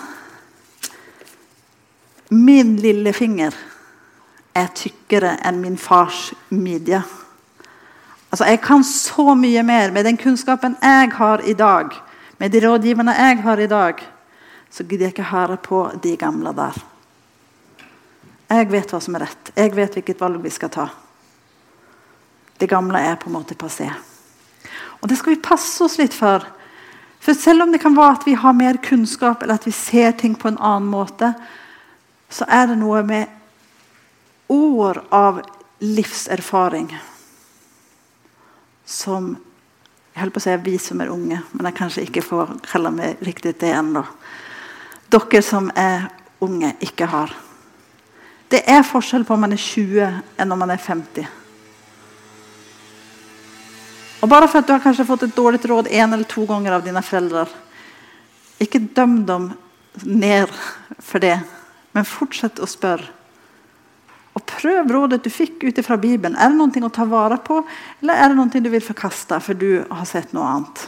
Min 2.35 2.73
lille 2.83 3.13
finger 3.15 3.55
er 4.51 4.67
tykkere 4.75 5.37
enn 5.47 5.61
min 5.63 5.77
fars 5.79 6.33
midje. 6.51 6.99
Altså, 8.27 8.49
jeg 8.49 8.59
kan 8.59 8.83
så 8.83 9.37
mye 9.39 9.63
mer 9.63 9.95
med 9.95 10.03
den 10.03 10.19
kunnskapen 10.19 10.75
jeg 10.83 11.15
har 11.15 11.45
i 11.47 11.55
dag, 11.55 11.95
med 12.43 12.51
de 12.51 12.65
rådgiverne 12.67 13.15
jeg 13.15 13.41
har 13.47 13.63
i 13.63 13.71
dag, 13.71 14.03
så 14.67 14.83
gidder 14.83 15.05
jeg 15.05 15.15
ikke 15.15 15.31
høre 15.31 15.55
på 15.55 15.87
de 16.03 16.17
gamle 16.19 16.51
der. 16.51 16.83
Jeg 18.51 18.71
vet 18.75 18.91
hva 18.91 18.99
som 18.99 19.15
er 19.15 19.29
rett. 19.29 19.55
Jeg 19.55 19.77
vet 19.79 19.95
hvilket 19.95 20.19
valg 20.19 20.43
vi 20.43 20.51
skal 20.51 20.75
ta. 20.75 20.89
Det 22.59 22.67
gamle 22.67 22.99
er 22.99 23.15
på 23.15 23.31
en 23.31 23.39
måte 23.39 23.55
passé. 23.55 23.87
Og 24.99 25.07
det 25.07 25.23
skal 25.23 25.37
vi 25.37 25.45
passe 25.47 25.87
oss 25.87 26.01
litt 26.03 26.11
for. 26.11 26.43
For 27.21 27.37
selv 27.37 27.63
om 27.63 27.71
det 27.71 27.81
kan 27.83 27.95
være 27.97 28.17
at 28.17 28.25
vi 28.25 28.33
har 28.33 28.57
mer 28.57 28.79
kunnskap 28.81 29.43
eller 29.43 29.59
at 29.59 29.67
vi 29.67 29.73
ser 29.75 30.11
ting 30.17 30.33
på 30.39 30.49
en 30.49 30.57
annen 30.57 30.89
måte, 30.89 31.33
så 32.31 32.47
er 32.49 32.71
det 32.71 32.79
noe 32.81 33.03
med 33.05 33.29
år 34.49 35.03
av 35.13 35.41
livserfaring 35.81 36.89
som 38.85 39.35
jeg 40.11 40.19
holder 40.19 40.33
på 40.35 40.41
å 40.41 40.43
si 40.43 40.55
vi 40.65 40.73
som 40.81 41.01
er 41.01 41.11
unge, 41.13 41.37
men 41.53 41.67
jeg 41.69 41.77
kanskje 41.77 42.03
ikke 42.03 42.23
får 42.25 42.49
kalle 42.67 42.91
meg 42.91 43.21
riktig 43.23 43.53
det 43.61 43.69
ennå. 43.71 44.01
Dere 45.11 45.41
som 45.45 45.69
er 45.75 46.09
unge, 46.43 46.73
ikke 46.83 47.07
har. 47.07 47.31
Det 48.51 48.59
er 48.67 48.83
forskjell 48.83 49.23
på 49.23 49.37
om 49.37 49.45
man 49.45 49.55
er 49.55 49.61
20 49.61 50.09
enn 50.41 50.51
om 50.51 50.59
man 50.59 50.73
er 50.73 50.81
50. 50.83 51.40
Og 54.21 54.29
Bare 54.29 54.47
for 54.47 54.61
at 54.61 54.67
du 54.69 54.73
har 54.75 54.83
kanskje 54.83 55.07
fått 55.07 55.25
et 55.25 55.35
dårlig 55.35 55.63
råd 55.65 55.89
en 55.89 56.13
eller 56.13 56.29
to 56.29 56.45
ganger 56.45 56.77
av 56.77 56.85
dine 56.85 57.01
foreldre, 57.01 57.47
ikke 58.61 58.83
døm 58.93 59.23
dem 59.25 59.49
ned 60.05 60.51
for 61.01 61.23
det, 61.23 61.39
men 61.91 62.05
fortsett 62.07 62.61
å 62.61 62.69
spørre. 62.69 63.09
Og 64.37 64.45
Prøv 64.47 64.93
rådet 64.93 65.23
du 65.25 65.29
fikk 65.33 65.65
ut 65.65 65.79
fra 65.83 65.97
Bibelen. 65.99 66.37
Er 66.39 66.53
det 66.53 66.59
noe 66.59 66.87
å 66.87 66.93
ta 66.93 67.03
vare 67.09 67.35
på, 67.41 67.63
eller 67.99 68.15
er 68.15 68.31
det 68.31 68.37
noe 68.37 68.61
du 68.63 68.69
vil 68.71 68.85
forkaste 68.85 69.41
for 69.43 69.57
du 69.57 69.81
har 69.89 70.07
sett 70.07 70.31
noe 70.37 70.47
annet? 70.47 70.85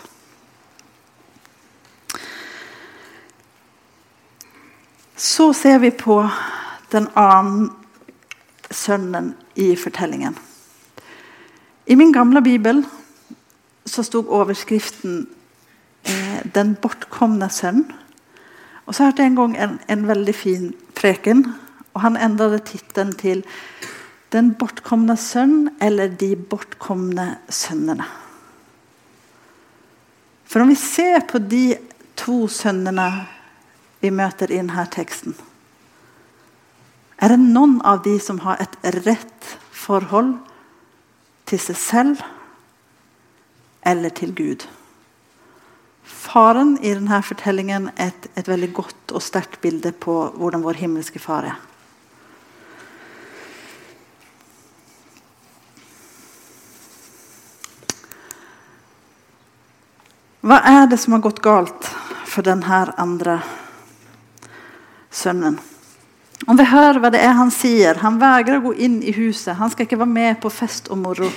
Så 5.17 5.51
ser 5.57 5.81
vi 5.83 5.91
på 5.91 6.21
den 6.93 7.09
annen 7.19 7.71
sønnen 8.69 9.33
i 9.59 9.73
fortellingen. 9.75 10.37
I 11.85 11.95
min 11.99 12.13
gamle 12.15 12.41
bibel 12.41 12.83
så 13.85 14.03
sto 14.03 14.23
overskriften 14.27 15.27
eh, 16.05 16.45
'Den 16.53 16.75
bortkomne 16.75 17.49
sønn'. 17.49 17.91
Og 18.85 18.95
så 18.95 19.03
hørte 19.03 19.21
jeg 19.21 19.31
en 19.31 19.35
gang 19.35 19.57
en, 19.57 19.79
en 19.89 20.07
veldig 20.07 20.35
fin 20.35 20.73
preken 20.95 21.45
og 21.93 22.01
han 22.01 22.17
endret 22.17 22.65
tittelen 22.65 23.13
til 23.13 23.43
'Den 24.31 24.55
bortkomne 24.55 25.13
sønn' 25.13 25.69
eller 25.81 26.07
'De 26.07 26.35
bortkomne 26.35 27.37
sønnene'. 27.49 28.09
For 30.43 30.59
om 30.59 30.69
vi 30.69 30.75
ser 30.75 31.19
på 31.19 31.37
de 31.37 31.77
to 32.15 32.47
sønnene 32.47 33.27
vi 34.01 34.09
møter 34.09 34.51
i 34.51 34.57
denne 34.57 34.87
teksten 34.91 35.35
Er 37.17 37.27
det 37.27 37.39
noen 37.39 37.81
av 37.85 38.03
de 38.03 38.19
som 38.19 38.39
har 38.39 38.57
et 38.61 39.05
rett 39.05 39.57
forhold 39.71 40.33
til 41.45 41.59
seg 41.59 41.75
selv 41.75 42.23
eller 43.85 44.09
til 44.09 44.33
Gud? 44.35 44.65
Faren 46.03 46.77
i 46.81 46.93
denne 46.95 47.21
fortellingen 47.23 47.89
er 47.95 48.11
et, 48.11 48.27
et 48.35 48.47
veldig 48.47 48.71
godt 48.75 49.13
og 49.15 49.23
sterkt 49.23 49.61
bilde 49.63 49.93
på 49.95 50.15
hvordan 50.35 50.63
vår 50.65 50.81
himmelske 50.83 51.19
far 51.19 51.47
er. 51.51 51.61
Hva 60.43 60.57
er 60.67 60.89
det 60.91 60.97
som 60.99 61.15
har 61.15 61.21
gått 61.23 61.39
galt 61.39 61.85
for 62.27 62.43
denne 62.43 62.81
andre 62.99 63.37
sønnen? 65.07 65.55
Om 66.43 66.59
vi 66.59 66.65
hører 66.67 66.99
hva 66.99 67.13
det 67.13 67.21
er 67.23 67.37
han 67.37 67.51
sier 67.55 68.01
Han 68.03 68.17
vegrer 68.19 68.59
å 68.59 68.65
gå 68.65 68.73
inn 68.83 68.97
i 68.99 69.13
huset. 69.15 69.55
Han 69.55 69.71
skal 69.71 69.87
ikke 69.87 70.01
være 70.01 70.11
med 70.11 70.41
på 70.43 70.51
fest 70.51 70.89
og 70.91 70.99
moro. 70.99 71.29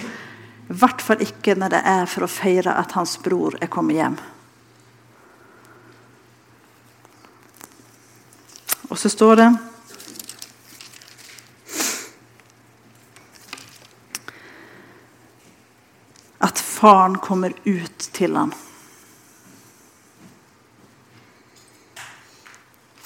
I 0.66 0.75
hvert 0.75 1.02
fall 1.02 1.23
ikke 1.23 1.54
når 1.54 1.76
det 1.76 1.82
er 1.87 2.08
for 2.11 2.26
å 2.26 2.30
feire 2.30 2.75
at 2.75 2.96
hans 2.99 3.14
bror 3.23 3.54
er 3.62 3.70
kommet 3.70 4.00
hjem. 4.00 4.18
Og 8.90 8.99
så 8.99 9.11
står 9.11 9.37
det 9.38 9.49
at 16.46 16.58
faren 16.58 17.18
kommer 17.23 17.54
ut 17.64 18.11
til 18.12 18.37
ham. 18.38 18.54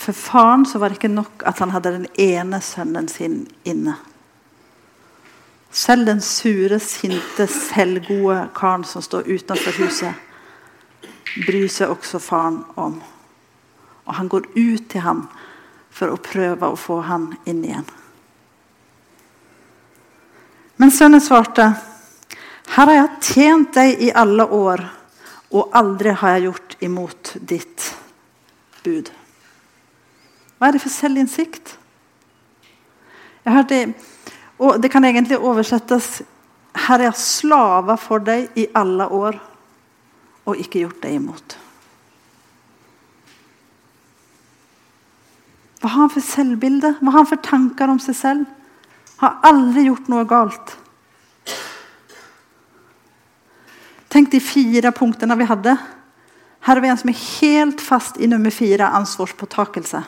For 0.01 0.17
faren 0.17 0.65
var 0.75 0.89
det 0.89 0.97
ikke 0.97 1.13
nok 1.13 1.45
at 1.49 1.61
han 1.61 1.73
hadde 1.77 1.93
den 1.99 2.07
ene 2.17 2.61
sønnen 2.65 3.09
sin 3.09 3.43
inne. 3.69 3.99
Selv 5.91 6.07
den 6.07 6.21
sure, 6.23 6.77
sinte, 6.79 7.49
selvgode 7.51 8.45
karen 8.55 8.85
som 8.87 9.03
står 9.03 9.27
utenfor 9.27 9.75
huset, 9.75 10.15
bryr 11.43 11.67
seg 11.67 11.91
også 11.91 12.21
faren 12.23 12.61
om. 12.79 13.01
Og 14.07 14.13
han 14.15 14.29
går 14.31 14.47
ut 14.55 14.85
til 14.93 15.03
ham 15.03 15.25
for 15.91 16.15
å 16.15 16.21
prøve 16.23 16.69
å 16.71 16.79
få 16.79 17.01
han 17.09 17.25
inn 17.43 17.65
igjen. 17.67 17.89
Men 20.79 20.95
sønnen 20.95 21.21
svarte, 21.21 21.75
'Her 22.69 22.87
har 22.87 22.95
jeg 22.95 23.21
tjent 23.21 23.75
deg 23.75 24.03
i 24.03 24.13
alle 24.15 24.47
år, 24.47 24.87
og 25.51 25.71
aldri 25.75 26.15
har 26.15 26.39
jeg 26.39 26.43
gjort 26.43 26.77
imot 26.81 27.37
ditt 27.41 27.95
bud.' 28.85 29.11
Hva 30.59 30.69
er 30.69 30.73
det 30.73 30.83
for 30.83 30.89
selvinnsikt? 30.89 31.77
Jeg 33.45 33.53
hørte, 33.53 33.95
og 34.61 34.81
Det 34.83 34.91
kan 34.93 35.05
egentlig 35.05 35.39
oversettes 35.39 36.21
Her 36.77 37.01
er 37.01 37.09
jeg 37.09 37.19
slava 37.19 37.97
for 37.99 38.23
deg 38.23 38.53
i 38.61 38.69
alle 38.77 39.09
år 39.09 39.41
og 40.49 40.59
ikke 40.59 40.81
gjort 40.85 41.03
deg 41.03 41.17
imot. 41.19 41.57
Hva 45.81 45.89
har 45.89 46.05
han 46.05 46.13
for 46.13 46.25
selvbilde? 46.25 46.93
Hva 47.01 47.13
har 47.13 47.23
han 47.23 47.29
for 47.29 47.43
tanker 47.45 47.93
om 47.93 48.01
seg 48.03 48.17
selv? 48.19 48.47
Har 49.21 49.39
aldri 49.47 49.87
gjort 49.87 50.09
noe 50.13 50.25
galt. 50.29 50.75
Tenk 54.11 54.33
de 54.33 54.41
fire 54.43 54.91
punktene 54.97 55.37
vi 55.39 55.49
hadde. 55.49 55.77
Her 56.67 56.77
er 56.77 56.85
vi 56.85 56.91
en 56.93 56.99
som 57.01 57.13
er 57.13 57.21
helt 57.41 57.81
fast 57.85 58.19
i 58.21 58.29
nummer 58.29 58.53
fire, 58.53 58.91
ansvarspåtakelse. 59.01 60.03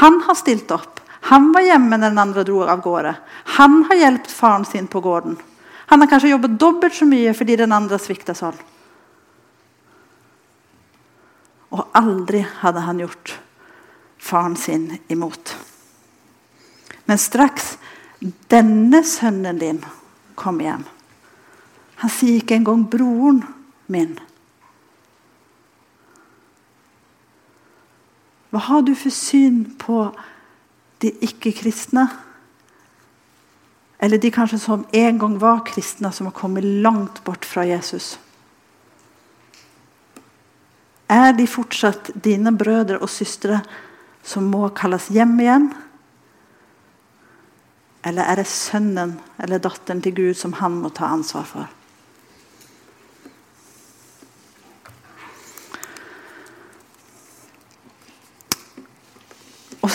Han 0.00 0.20
har 0.28 0.38
stilt 0.38 0.70
opp. 0.72 1.00
Han 1.20 1.52
var 1.52 1.64
hjemme 1.66 1.96
når 1.96 2.10
den 2.10 2.18
andre 2.18 2.44
dro 2.44 2.62
av 2.62 2.80
gårde. 2.84 3.14
Han 3.58 3.84
har 3.88 3.96
hjulpet 3.96 4.32
faren 4.32 4.64
sin 4.64 4.86
på 4.86 5.00
gården. 5.00 5.36
Han 5.86 6.00
har 6.00 6.10
kanskje 6.10 6.28
jobbet 6.28 6.58
dobbelt 6.60 6.94
så 6.94 7.06
mye 7.06 7.34
fordi 7.34 7.56
den 7.56 7.72
andre 7.72 7.98
svikta 8.02 8.34
sånn. 8.34 8.56
Og 11.74 11.96
aldri 11.98 12.44
hadde 12.62 12.84
han 12.86 13.00
gjort 13.02 13.36
faren 14.18 14.56
sin 14.56 14.90
imot. 15.08 15.56
Men 17.06 17.18
straks 17.18 17.76
denne 18.50 19.02
sønnen 19.06 19.58
din 19.58 19.82
kom 20.34 20.60
hjem 20.60 20.84
Han 21.96 22.10
sier 22.12 22.42
ikke 22.42 22.58
engang 22.58 22.82
'broren 22.84 23.38
min'. 23.88 24.18
Hva 28.50 28.60
har 28.60 28.82
du 28.82 28.94
for 28.94 29.10
syn 29.10 29.64
på 29.80 30.12
de 31.02 31.12
ikke-kristne? 31.24 32.06
Eller 33.98 34.20
de 34.20 34.30
kanskje 34.30 34.60
som 34.60 34.84
en 34.92 35.18
gang 35.18 35.38
var 35.40 35.64
kristne, 35.66 36.12
som 36.12 36.28
har 36.28 36.36
kommet 36.36 36.64
langt 36.64 37.22
bort 37.24 37.44
fra 37.48 37.64
Jesus? 37.66 38.16
Er 41.08 41.32
de 41.38 41.46
fortsatt 41.46 42.10
dine 42.24 42.52
brødre 42.56 42.98
og 42.98 43.10
søstre 43.10 43.60
som 44.26 44.48
må 44.50 44.68
kalles 44.74 45.08
hjem 45.14 45.36
igjen? 45.40 45.68
Eller 48.06 48.26
er 48.26 48.40
det 48.42 48.50
sønnen 48.50 49.16
eller 49.42 49.62
datteren 49.62 50.02
til 50.02 50.14
Gud 50.14 50.38
som 50.38 50.54
han 50.60 50.80
må 50.82 50.90
ta 50.94 51.08
ansvar 51.14 51.46
for? 51.46 51.75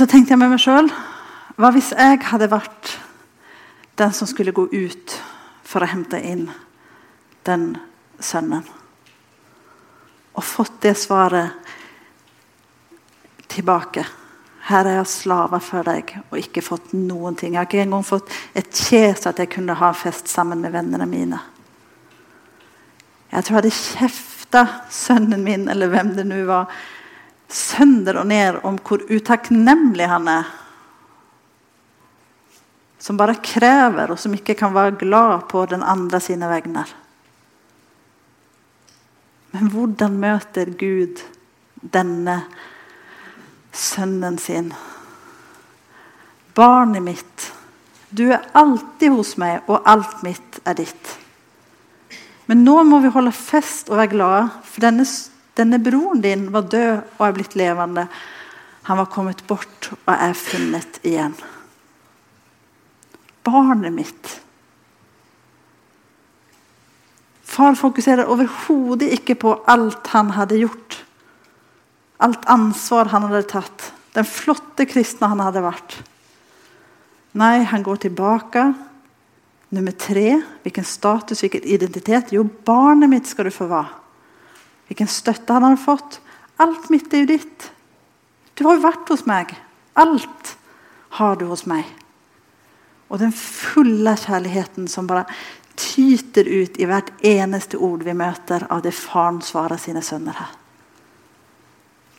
Så 0.02 0.08
tenkte 0.10 0.34
jeg 0.34 0.42
med 0.42 0.50
meg 0.50 0.62
sjøl 0.62 0.88
Hva 1.62 1.70
hvis 1.76 1.92
jeg 1.94 2.24
hadde 2.26 2.50
vært 2.50 2.96
den 4.00 4.14
som 4.18 4.26
skulle 4.26 4.54
gå 4.56 4.64
ut 4.72 5.14
for 5.68 5.84
å 5.84 5.90
hente 5.92 6.18
inn 6.26 6.48
den 7.46 7.76
sønnen? 8.18 8.64
Og 10.34 10.48
fått 10.48 10.80
det 10.88 10.96
svaret 10.98 11.70
tilbake. 13.52 14.08
Her 14.72 14.90
er 14.90 14.98
jeg 15.02 15.12
slave 15.12 15.60
for 15.62 15.86
deg 15.86 16.16
og 16.24 16.40
ikke 16.40 16.64
fått 16.66 16.96
noen 16.98 17.38
ting. 17.38 17.54
Jeg 17.54 17.60
har 17.60 17.70
ikke 17.70 17.84
engang 17.84 18.08
fått 18.08 18.32
et 18.58 18.72
kje 18.74 19.04
så 19.20 19.30
at 19.36 19.44
jeg 19.44 19.52
kunne 19.54 19.76
ha 19.78 19.92
fest 19.94 20.32
sammen 20.32 20.64
med 20.66 20.74
vennene 20.74 21.06
mine. 21.12 21.44
Jeg 23.30 23.46
tror 23.46 23.60
jeg 23.60 23.62
hadde 23.62 23.76
kjefta 23.78 24.66
sønnen 24.90 25.46
min, 25.46 25.70
eller 25.70 25.94
hvem 25.94 26.16
det 26.18 26.26
nå 26.26 26.42
var, 26.50 26.74
sønder 27.54 28.22
og 28.22 28.28
ned 28.32 28.60
om 28.68 28.80
hvor 28.80 29.04
utakknemlig 29.12 30.08
han 30.10 30.28
er. 30.32 30.50
Som 33.02 33.18
bare 33.18 33.40
krever, 33.44 34.14
og 34.14 34.20
som 34.22 34.34
ikke 34.38 34.56
kan 34.60 34.76
være 34.76 34.98
glad 35.02 35.48
på 35.50 35.66
den 35.70 35.84
andre 35.84 36.20
sine 36.22 36.50
vegner. 36.52 36.90
Men 39.52 39.72
hvordan 39.74 40.20
møter 40.22 40.70
Gud 40.80 41.24
denne 41.82 42.44
sønnen 43.74 44.38
sin? 44.40 44.70
Barnet 46.56 47.04
mitt, 47.04 47.50
du 48.12 48.28
er 48.30 48.46
alltid 48.54 49.16
hos 49.16 49.36
meg, 49.40 49.64
og 49.68 49.88
alt 49.88 50.22
mitt 50.24 50.62
er 50.68 50.78
ditt. 50.78 51.18
Men 52.52 52.66
nå 52.68 52.82
må 52.84 53.00
vi 53.00 53.12
holde 53.12 53.32
fest 53.32 53.90
og 53.90 53.98
være 54.02 54.12
glade, 54.12 54.48
for 54.68 54.84
denne 54.84 55.06
denne 55.62 55.80
broren 55.82 56.22
din 56.24 56.50
var 56.54 56.70
død 56.70 57.18
og 57.18 57.26
er 57.28 57.36
blitt 57.38 57.58
levende. 57.60 58.08
Han 58.90 58.98
var 58.98 59.12
kommet 59.14 59.44
bort 59.48 59.92
og 59.94 60.14
er 60.14 60.34
funnet 60.38 61.02
igjen. 61.06 61.36
Barnet 63.46 63.94
mitt. 63.94 64.32
Far 67.52 67.76
fokuserer 67.78 68.30
overhodet 68.32 69.12
ikke 69.18 69.36
på 69.42 69.56
alt 69.70 70.14
han 70.14 70.34
hadde 70.38 70.62
gjort. 70.62 71.02
Alt 72.22 72.46
ansvar 72.50 73.12
han 73.12 73.28
hadde 73.28 73.50
tatt. 73.50 73.92
Den 74.16 74.28
flotte 74.28 74.86
kristne 74.90 75.30
han 75.32 75.42
hadde 75.44 75.64
vært. 75.66 75.98
Nei, 77.38 77.62
han 77.68 77.84
går 77.84 78.06
tilbake. 78.08 78.66
Nummer 79.72 79.96
tre. 79.96 80.42
Hvilken 80.64 80.88
status, 80.88 81.44
hvilken 81.44 81.66
identitet? 81.66 82.34
Jo, 82.36 82.44
barnet 82.44 83.12
mitt 83.12 83.30
skal 83.30 83.48
du 83.48 83.56
få 83.56 83.70
være 83.72 84.01
hvilken 84.92 85.08
støtte 85.08 85.56
han 85.56 85.64
hadde 85.64 85.80
fått. 85.80 86.20
Alt 86.60 86.90
mitt 86.92 87.14
er 87.16 87.24
jo 87.24 87.32
ditt. 87.32 87.70
Du 88.60 88.66
har 88.68 88.76
jo 88.76 88.84
vært 88.84 89.12
hos 89.14 89.24
meg. 89.30 89.54
Alt 89.96 90.56
har 91.16 91.40
du 91.40 91.46
hos 91.48 91.64
meg. 91.70 91.88
Og 93.08 93.22
den 93.24 93.32
fulle 93.36 94.18
kjærligheten 94.20 94.90
som 94.92 95.08
bare 95.08 95.24
tyter 95.80 96.44
ut 96.44 96.76
i 96.76 96.88
hvert 96.88 97.14
eneste 97.24 97.80
ord 97.80 98.04
vi 98.04 98.16
møter 98.16 98.68
av 98.68 98.84
det 98.84 98.92
faren 98.96 99.40
svarer 99.44 99.80
sine 99.80 100.04
sønner 100.04 100.36
her. 100.36 100.52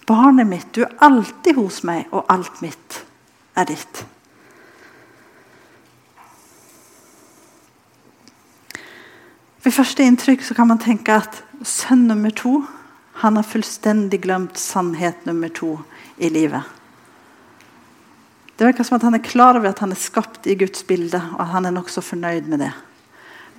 Barnet 0.09 0.49
mitt, 0.49 0.73
du 0.73 0.83
er 0.83 0.97
alltid 1.05 1.61
hos 1.61 1.83
meg, 1.87 2.09
og 2.11 2.25
alt 2.33 2.59
mitt 2.64 3.03
er 3.55 3.68
ditt. 3.68 4.03
Ved 9.62 9.75
første 9.75 10.03
inntrykk 10.03 10.42
kan 10.57 10.68
man 10.68 10.81
tenke 10.83 11.14
at 11.22 11.42
sønn 11.62 12.09
nummer 12.11 12.35
to 12.35 12.62
han 13.22 13.37
har 13.37 13.46
fullstendig 13.46 14.22
glemt 14.25 14.59
sannhet 14.59 15.27
nummer 15.29 15.53
to 15.55 15.77
i 16.18 16.31
livet. 16.33 16.64
Det 18.57 18.66
virker 18.66 18.85
som 18.85 18.96
at 18.96 19.03
Han 19.03 19.14
er 19.14 19.22
klar 19.22 19.57
over 19.57 19.68
at 19.68 19.79
han 19.79 19.92
er 19.92 19.98
skapt 19.98 20.46
i 20.46 20.55
Guds 20.55 20.83
bilde, 20.83 21.20
og 21.35 21.40
at 21.40 21.53
han 21.55 21.66
er 21.66 21.70
nokså 21.70 22.01
fornøyd 22.01 22.48
med 22.48 22.59
det. 22.59 22.72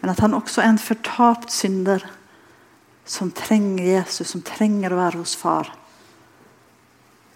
Men 0.01 0.09
at 0.09 0.19
han 0.19 0.33
også 0.33 0.61
er 0.61 0.69
en 0.69 0.79
fortapt 0.79 1.51
synder 1.51 2.03
som 3.05 3.31
trenger 3.31 3.83
Jesus, 3.83 4.27
som 4.27 4.41
trenger 4.41 4.93
å 4.93 4.99
være 4.99 5.19
hos 5.19 5.35
far. 5.35 5.73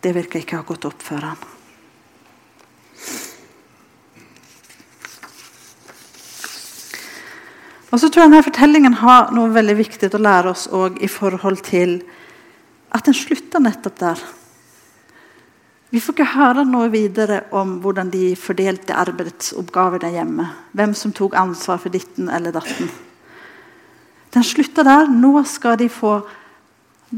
Det 0.04 0.16
virker 0.16 0.40
ikke 0.40 0.58
å 0.58 0.64
ha 0.64 0.68
gått 0.68 0.86
opp 0.88 1.04
for 1.04 1.24
ham. 1.24 1.57
Og 7.92 8.02
så 8.02 8.10
tror 8.10 8.26
jeg 8.26 8.32
denne 8.32 8.44
Fortellingen 8.44 8.98
har 9.00 9.32
noe 9.36 9.54
veldig 9.56 9.78
viktig 9.80 10.10
å 10.12 10.20
lære 10.20 10.52
oss 10.52 10.68
i 11.00 11.08
forhold 11.12 11.62
til 11.68 12.02
at 12.96 13.08
den 13.08 13.16
slutter 13.16 13.64
nettopp 13.64 14.00
der. 14.00 14.24
Vi 15.90 16.02
får 16.04 16.18
ikke 16.18 16.32
høre 16.34 16.66
noe 16.68 16.90
videre 16.92 17.46
om 17.56 17.78
hvordan 17.84 18.10
de 18.12 18.34
fordelte 18.36 18.96
arbeidsoppgavene 18.98 20.10
hjemme. 20.12 20.48
Hvem 20.76 20.96
som 21.00 21.14
tok 21.16 21.38
ansvar 21.40 21.80
for 21.80 21.94
ditten 21.94 22.28
eller 22.28 22.52
datten. 22.56 22.90
Den 24.36 24.44
slutter 24.44 24.84
der. 24.84 25.08
Nå 25.08 25.46
skal 25.48 25.80
de 25.80 25.88
få 25.88 26.20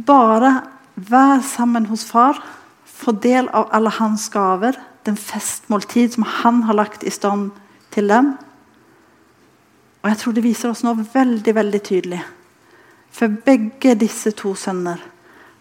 bare 0.06 0.60
være 0.94 1.42
sammen 1.50 1.90
hos 1.90 2.06
far. 2.06 2.38
Få 2.86 3.16
del 3.18 3.50
av 3.58 3.72
alle 3.74 3.90
hans 3.98 4.28
gaver. 4.30 4.78
Den 5.08 5.18
festmåltid 5.18 6.14
som 6.14 6.28
han 6.44 6.62
har 6.70 6.78
lagt 6.78 7.04
i 7.04 7.14
stand 7.14 7.50
til 7.90 8.14
dem. 8.14 8.36
Og 10.00 10.10
jeg 10.10 10.20
tror 10.22 10.36
det 10.36 10.44
viser 10.46 10.72
oss 10.72 10.84
noe 10.86 11.08
veldig 11.14 11.54
veldig 11.56 11.82
tydelig. 11.84 12.20
For 13.12 13.32
begge 13.46 13.96
disse 14.00 14.32
to 14.38 14.54
sønner 14.56 15.02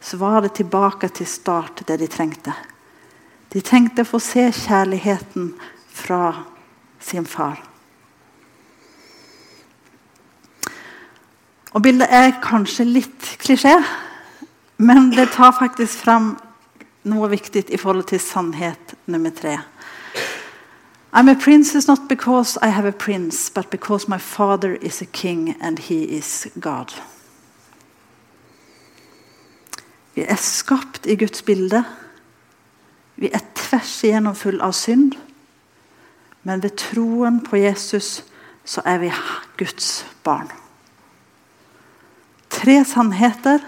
så 0.00 0.18
var 0.20 0.44
det 0.44 0.54
tilbake 0.60 1.08
til 1.10 1.26
start 1.26 1.82
det 1.88 1.98
de 1.98 2.06
trengte. 2.10 2.54
De 3.50 3.62
trengte 3.64 4.04
å 4.04 4.08
få 4.08 4.20
se 4.22 4.44
kjærligheten 4.54 5.50
fra 5.90 6.44
sin 7.00 7.26
far. 7.26 7.58
Og 11.74 11.82
Bildet 11.84 12.12
er 12.14 12.38
kanskje 12.42 12.86
litt 12.88 13.32
klisjé, 13.42 13.74
men 14.78 15.10
det 15.12 15.32
tar 15.34 15.56
faktisk 15.56 16.04
fram 16.04 16.30
noe 17.08 17.28
viktig 17.32 17.66
i 17.74 17.80
forhold 17.80 18.08
til 18.10 18.22
sannhet 18.22 18.94
nummer 19.10 19.34
tre. 19.34 19.58
I'm 21.12 21.28
a 21.28 21.34
princess 21.34 21.88
not 21.88 22.08
because 22.08 22.58
I 22.62 22.68
have 22.68 22.84
a 22.84 22.92
prince, 22.92 23.50
but 23.50 23.70
because 23.70 24.08
my 24.08 24.18
father 24.18 24.74
is 24.74 25.02
a 25.02 25.06
king 25.06 25.56
and 25.60 25.78
he 25.78 26.04
is 26.04 26.46
God. 26.60 26.92
Vi 30.14 30.24
er 30.28 30.36
skapt 30.36 31.06
i 31.06 31.14
Guds 31.16 31.42
bilde. 31.42 31.84
Vi 33.16 33.30
er 33.32 33.40
tvers 33.54 34.04
igjennom 34.04 34.34
full 34.34 34.60
av 34.60 34.72
synd. 34.72 35.14
Men 36.42 36.62
ved 36.62 36.76
troen 36.76 37.40
på 37.44 37.56
Jesus 37.56 38.24
så 38.64 38.82
er 38.84 38.98
vi 38.98 39.12
Guds 39.56 40.04
barn. 40.24 40.50
Tre 42.50 42.82
sannheter 42.84 43.62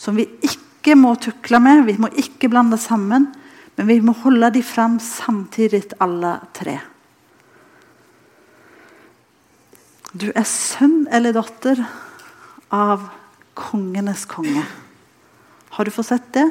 som 0.00 0.16
vi 0.16 0.26
ikke 0.42 0.96
må 0.96 1.14
tukle 1.20 1.60
med, 1.60 1.84
vi 1.86 1.98
må 2.00 2.08
ikke 2.16 2.48
blande 2.48 2.78
sammen. 2.80 3.28
Men 3.76 3.88
vi 3.88 4.00
må 4.04 4.14
holde 4.24 4.50
dem 4.54 4.66
fram 4.66 4.98
samtidig, 5.00 5.92
alle 6.00 6.38
tre. 6.56 6.78
Du 10.10 10.32
er 10.34 10.46
sønn 10.48 11.04
eller 11.12 11.36
datter 11.36 11.84
av 12.74 13.06
kongenes 13.54 14.24
konge. 14.30 14.64
Har 15.70 15.86
du 15.86 15.92
fått 15.94 16.10
sett 16.10 16.32
det? 16.34 16.48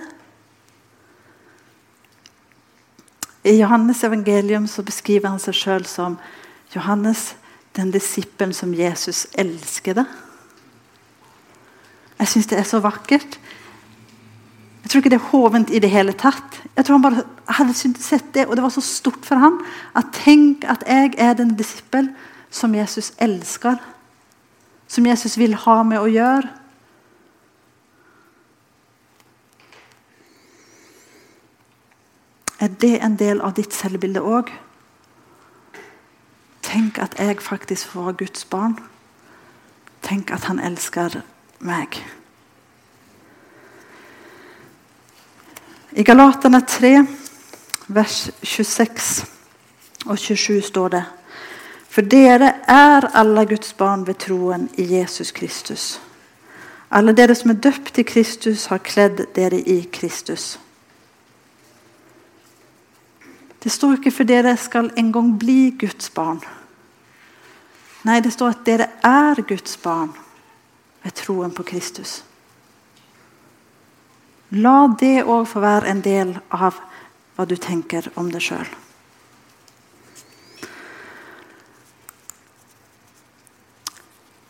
I 3.43 3.57
Johannes' 3.59 4.03
evangelium 4.05 4.67
beskriver 4.85 5.31
han 5.31 5.39
seg 5.43 5.55
sjøl 5.55 5.85
som 5.87 6.17
Johannes, 6.75 7.35
den 7.75 7.91
disippelen 7.91 8.53
som 8.53 8.73
Jesus 8.75 9.27
elsket. 9.39 10.01
Jeg 12.19 12.27
syns 12.27 12.49
det 12.51 12.59
er 12.59 12.67
så 12.67 12.81
vakkert. 12.83 13.39
Jeg 14.89 14.93
tror 14.95 15.03
ikke 15.03 15.09
det 15.09 15.19
er 15.19 15.29
hovent 15.29 15.69
i 15.69 15.79
det 15.79 15.89
hele 15.93 16.13
tatt. 16.17 16.55
Jeg 16.73 16.85
tror 16.85 16.95
han 16.97 17.03
bare 17.03 17.23
hadde 17.45 17.73
sett 17.77 18.31
det, 18.33 18.47
og 18.47 18.55
det 18.57 18.63
var 18.63 18.71
så 18.73 18.81
stort 18.81 19.21
for 19.21 19.37
ham. 19.37 19.59
At 19.93 20.09
tenk 20.17 20.65
at 20.65 20.81
jeg 20.87 21.13
er 21.21 21.35
den 21.37 21.51
disippel 21.53 22.09
som 22.49 22.73
Jesus 22.73 23.11
elsker. 23.21 23.77
Som 24.87 25.05
Jesus 25.05 25.37
vil 25.37 25.53
ha 25.53 25.83
med 25.85 26.01
å 26.01 26.09
gjøre. 26.09 26.49
Er 32.57 32.73
det 32.81 32.95
en 33.05 33.21
del 33.21 33.45
av 33.45 33.53
ditt 33.61 33.77
selvbilde 33.77 34.25
òg? 34.25 34.49
Tenk 36.65 36.97
at 36.97 37.13
jeg 37.21 37.37
faktisk 37.45 37.93
får 37.93 38.17
Guds 38.25 38.41
barn. 38.49 38.79
Tenk 40.01 40.33
at 40.33 40.49
han 40.49 40.57
elsker 40.57 41.21
meg. 41.61 42.01
I 45.99 46.03
Galaterne 46.03 46.61
3, 46.61 47.07
vers 47.87 48.29
26 48.43 49.25
og 50.05 50.19
27 50.19 50.61
står 50.61 50.93
det 50.93 51.01
For 51.91 52.07
dere 52.07 52.53
er 52.71 53.07
alle 53.19 53.43
Guds 53.49 53.73
barn 53.75 54.05
ved 54.07 54.15
troen 54.23 54.69
i 54.79 54.85
Jesus 54.93 55.33
Kristus. 55.35 55.99
Alle 56.91 57.11
dere 57.11 57.35
som 57.35 57.51
er 57.51 57.59
døpt 57.59 57.91
til 57.97 58.07
Kristus, 58.07 58.69
har 58.71 58.79
kledd 58.79 59.25
dere 59.35 59.59
i 59.59 59.89
Kristus. 59.91 60.59
Det 63.59 63.71
står 63.71 63.99
ikke 63.99 64.15
for 64.15 64.23
dere 64.23 64.55
skal 64.57 64.93
en 64.95 65.11
gang 65.11 65.35
bli 65.39 65.75
Guds 65.83 66.09
barn. 66.15 66.39
Nei, 68.07 68.21
det 68.23 68.31
står 68.31 68.55
at 68.55 68.63
dere 68.65 68.89
er 69.03 69.43
Guds 69.43 69.75
barn 69.83 70.15
ved 71.03 71.19
troen 71.19 71.51
på 71.51 71.67
Kristus. 71.67 72.21
La 74.51 74.87
det 74.99 75.23
òg 75.23 75.45
få 75.47 75.61
være 75.61 75.91
en 75.91 76.01
del 76.01 76.33
av 76.49 76.79
hva 77.35 77.45
du 77.45 77.55
tenker 77.55 78.09
om 78.15 78.31
deg 78.31 78.41
sjøl. 78.41 78.69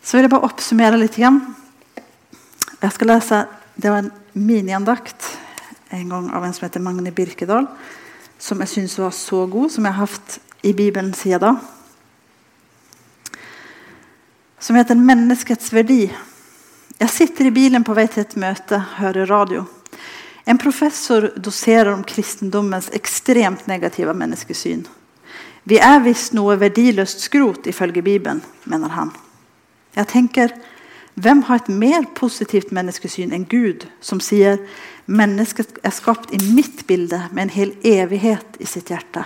Så 0.02 0.16
vil 0.16 0.26
jeg 0.26 0.32
bare 0.32 0.48
oppsummere 0.48 0.98
litt. 0.98 1.18
igjen. 1.18 1.40
Jeg 2.80 2.92
skal 2.92 3.06
lese, 3.06 3.46
Det 3.76 3.90
var 3.90 3.98
en 3.98 4.12
miniandakt 4.34 5.38
en 5.90 6.08
gang 6.08 6.30
av 6.34 6.44
en 6.44 6.52
som 6.52 6.66
heter 6.66 6.80
Magne 6.80 7.12
Birkedal 7.12 7.66
som 8.40 8.60
jeg 8.64 8.72
syns 8.72 8.96
var 8.98 9.12
så 9.14 9.44
god, 9.46 9.68
som 9.72 9.84
jeg 9.84 9.94
har 9.94 10.08
hatt 10.08 10.38
i 10.64 10.72
Bibelen 10.76 11.12
siden 11.14 11.40
da. 11.40 11.54
Som 14.60 14.76
heter 14.76 14.94
'Menneskets 14.94 15.72
verdi'. 15.72 16.12
Jeg 17.00 17.10
sitter 17.10 17.46
i 17.46 17.50
bilen 17.50 17.84
på 17.84 17.94
vei 17.94 18.06
til 18.06 18.20
et 18.20 18.36
møte, 18.36 18.78
hører 18.78 19.26
radio. 19.26 19.64
En 20.44 20.58
professor 20.58 21.30
doserer 21.36 21.92
om 21.92 22.04
kristendommens 22.04 22.90
ekstremt 22.96 23.66
negative 23.66 24.14
menneskesyn. 24.16 24.86
Vi 25.68 25.78
er 25.78 26.00
visst 26.04 26.32
noe 26.32 26.56
verdiløst 26.60 27.26
skrot, 27.26 27.66
ifølge 27.68 28.02
Bibelen, 28.02 28.40
mener 28.64 28.94
han. 28.96 29.10
Jeg 29.96 30.08
tenker, 30.08 30.54
hvem 31.14 31.42
har 31.42 31.60
et 31.60 31.68
mer 31.68 32.06
positivt 32.16 32.70
menneskesyn 32.72 33.34
enn 33.34 33.44
Gud, 33.50 33.84
som 34.00 34.22
sier 34.24 34.62
Mennesket 35.10 35.80
er 35.82 35.90
skapt 35.90 36.30
i 36.30 36.38
mitt 36.54 36.84
bilde 36.86 37.18
med 37.32 37.48
en 37.48 37.50
hel 37.50 37.72
evighet 37.82 38.60
i 38.62 38.66
sitt 38.68 38.92
hjerte. 38.92 39.24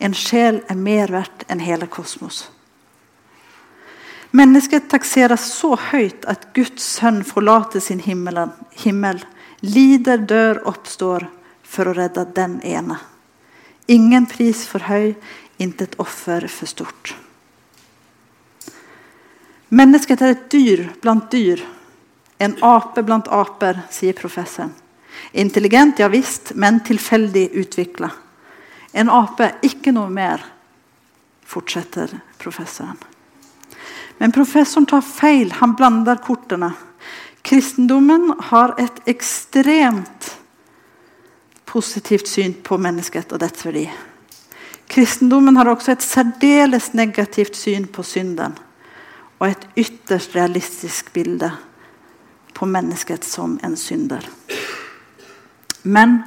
En 0.00 0.14
sjel 0.16 0.62
er 0.72 0.78
mer 0.80 1.12
verdt 1.12 1.44
enn 1.52 1.60
hele 1.60 1.86
kosmos. 1.92 2.46
Mennesket 4.34 4.88
takseres 4.90 5.44
så 5.54 5.74
høyt 5.92 6.24
at 6.26 6.48
Guds 6.56 6.82
sønn 6.96 7.20
forlater 7.22 7.84
sin 7.84 8.00
himmel, 8.02 8.40
himmel, 8.80 9.20
lider, 9.64 10.20
dør, 10.28 10.60
oppstår 10.68 11.26
for 11.62 11.88
å 11.88 11.96
redde 11.96 12.26
den 12.36 12.58
ene. 12.66 12.98
Ingen 13.90 14.28
pris 14.28 14.64
for 14.68 14.84
høy, 14.88 15.14
intet 15.60 15.96
offer 16.00 16.46
for 16.52 16.70
stort. 16.70 17.14
Mennesket 19.74 20.22
er 20.22 20.34
et 20.34 20.48
dyr 20.52 20.84
blant 21.02 21.30
dyr, 21.32 21.62
en 22.38 22.56
ape 22.62 23.02
blant 23.02 23.28
aper, 23.32 23.80
sier 23.90 24.16
professoren. 24.16 24.74
Intelligent, 25.32 25.98
ja 25.98 26.08
visst, 26.10 26.52
men 26.54 26.80
tilfeldig 26.84 27.48
utvikla. 27.58 28.10
En 28.92 29.10
ape, 29.10 29.50
ikke 29.66 29.94
noe 29.94 30.10
mer, 30.12 30.42
fortsetter 31.48 32.12
professoren. 32.38 32.98
Men 34.18 34.32
professoren 34.34 34.86
tar 34.86 35.02
feil. 35.02 35.50
Han 35.58 35.74
blander 35.74 36.20
kortene. 36.22 36.70
Kristendommen 37.44 38.32
har 38.50 38.72
et 38.80 39.02
ekstremt 39.10 40.30
positivt 41.68 42.28
syn 42.30 42.54
på 42.64 42.78
mennesket 42.80 43.34
og 43.34 43.42
dets 43.42 43.66
verdi. 43.66 43.84
Kristendommen 44.88 45.56
har 45.58 45.68
også 45.68 45.92
et 45.92 46.04
særdeles 46.04 46.92
negativt 46.96 47.56
syn 47.58 47.84
på 47.92 48.04
synden 48.06 48.56
og 49.40 49.48
et 49.50 49.66
ytterst 49.76 50.36
realistisk 50.36 51.10
bilde 51.12 51.50
på 52.54 52.68
mennesket 52.70 53.26
som 53.28 53.58
en 53.66 53.76
synder. 53.76 54.24
Men 55.82 56.22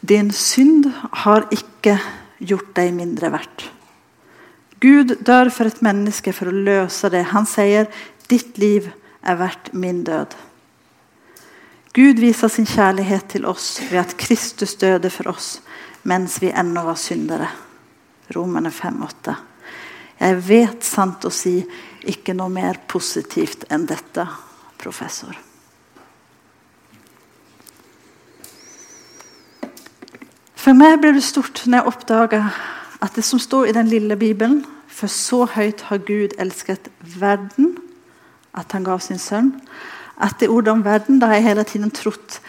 din 0.00 0.30
synd 0.30 0.86
har 1.24 1.48
ikke 1.50 1.96
gjort 2.38 2.70
deg 2.76 2.94
mindre 2.94 3.32
verdt. 3.34 3.66
Gud 4.78 5.16
dør 5.26 5.50
for 5.50 5.66
et 5.66 5.82
menneske 5.82 6.30
for 6.36 6.52
å 6.52 6.54
løse 6.54 7.10
det. 7.10 7.24
Han 7.34 7.46
sier, 7.50 7.90
'Ditt 8.28 8.58
liv 8.58 8.92
er 9.22 9.34
verdt 9.34 9.74
min 9.74 10.04
død'. 10.04 10.36
Gud 11.94 12.20
viser 12.20 12.48
sin 12.48 12.66
kjærlighet 12.66 13.24
til 13.28 13.46
oss 13.46 13.80
ved 13.90 13.98
at 13.98 14.16
Kristus 14.16 14.74
døde 14.74 15.10
for 15.10 15.28
oss 15.28 15.60
mens 16.02 16.42
vi 16.42 16.52
ennå 16.54 16.84
var 16.86 16.94
syndere. 16.94 17.48
Romerne 18.36 18.68
5,8. 18.68 19.34
Jeg 20.20 20.48
vet 20.48 20.84
sant 20.84 21.24
å 21.24 21.30
si 21.30 21.64
ikke 22.08 22.34
noe 22.36 22.52
mer 22.52 22.78
positivt 22.88 23.64
enn 23.70 23.86
dette, 23.88 24.26
professor. 24.78 25.36
For 30.58 30.76
meg 30.76 30.98
ble 31.00 31.14
det 31.16 31.24
stort 31.24 31.64
når 31.66 31.78
jeg 31.78 31.92
oppdaga 31.92 32.42
at 33.00 33.14
det 33.16 33.24
som 33.24 33.40
står 33.40 33.70
i 33.70 33.76
den 33.76 33.88
lille 33.88 34.16
Bibelen 34.18 34.64
For 34.88 35.06
så 35.06 35.44
høyt 35.46 35.84
har 35.86 36.00
Gud 36.02 36.32
elsket 36.42 36.88
verden 37.20 37.76
at 38.58 38.72
han 38.74 38.84
gav 38.84 39.00
sin 39.00 39.18
sønn. 39.18 39.52
At 40.18 40.40
det 40.40 40.50
ordet 40.50 40.72
om 40.74 40.84
verden 40.84 41.20
da 41.20 41.30
har 41.30 41.38
jeg 41.38 41.48
hele 41.50 41.64
tiden 41.64 41.94
trodd 41.94 42.40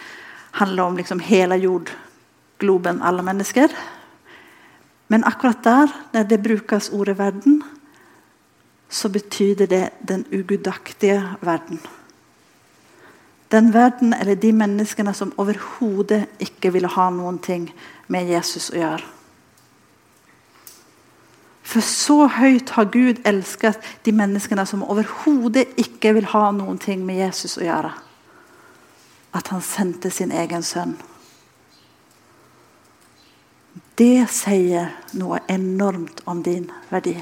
handler 0.58 0.82
om 0.82 0.96
liksom 0.96 1.20
hele 1.22 1.54
jordgloben, 1.54 3.02
alle 3.02 3.22
mennesker. 3.22 3.70
Men 5.08 5.24
akkurat 5.24 5.64
der, 5.64 5.92
når 6.12 6.22
det 6.22 6.42
brukes 6.42 6.90
ordet 6.90 7.18
'verden', 7.18 7.62
så 8.88 9.08
betyr 9.08 9.54
det 9.54 9.90
den 10.08 10.24
ugudaktige 10.32 11.36
verden. 11.40 11.80
Den 13.52 13.74
verden 13.74 14.14
eller 14.14 14.34
de 14.34 14.52
menneskene 14.52 15.14
som 15.14 15.32
overhodet 15.36 16.26
ikke 16.40 16.72
ville 16.72 16.88
ha 16.88 17.10
noen 17.10 17.38
ting 17.38 17.70
med 18.08 18.28
Jesus 18.30 18.70
å 18.70 18.76
gjøre. 18.76 19.19
For 21.70 21.84
så 21.86 22.24
høyt 22.26 22.72
har 22.74 22.88
Gud 22.90 23.20
elsket 23.28 23.78
de 24.06 24.12
menneskene 24.16 24.64
som 24.66 24.82
overhodet 24.82 25.68
ikke 25.78 26.16
vil 26.16 26.26
ha 26.32 26.48
noen 26.54 26.80
ting 26.82 27.04
med 27.06 27.20
Jesus 27.20 27.60
å 27.60 27.66
gjøre, 27.66 27.92
at 29.38 29.52
han 29.54 29.62
sendte 29.62 30.10
sin 30.10 30.34
egen 30.34 30.66
sønn. 30.66 30.96
Det 34.00 34.24
sier 34.32 34.96
noe 35.20 35.42
enormt 35.52 36.24
om 36.30 36.42
din 36.42 36.66
verdi. 36.90 37.14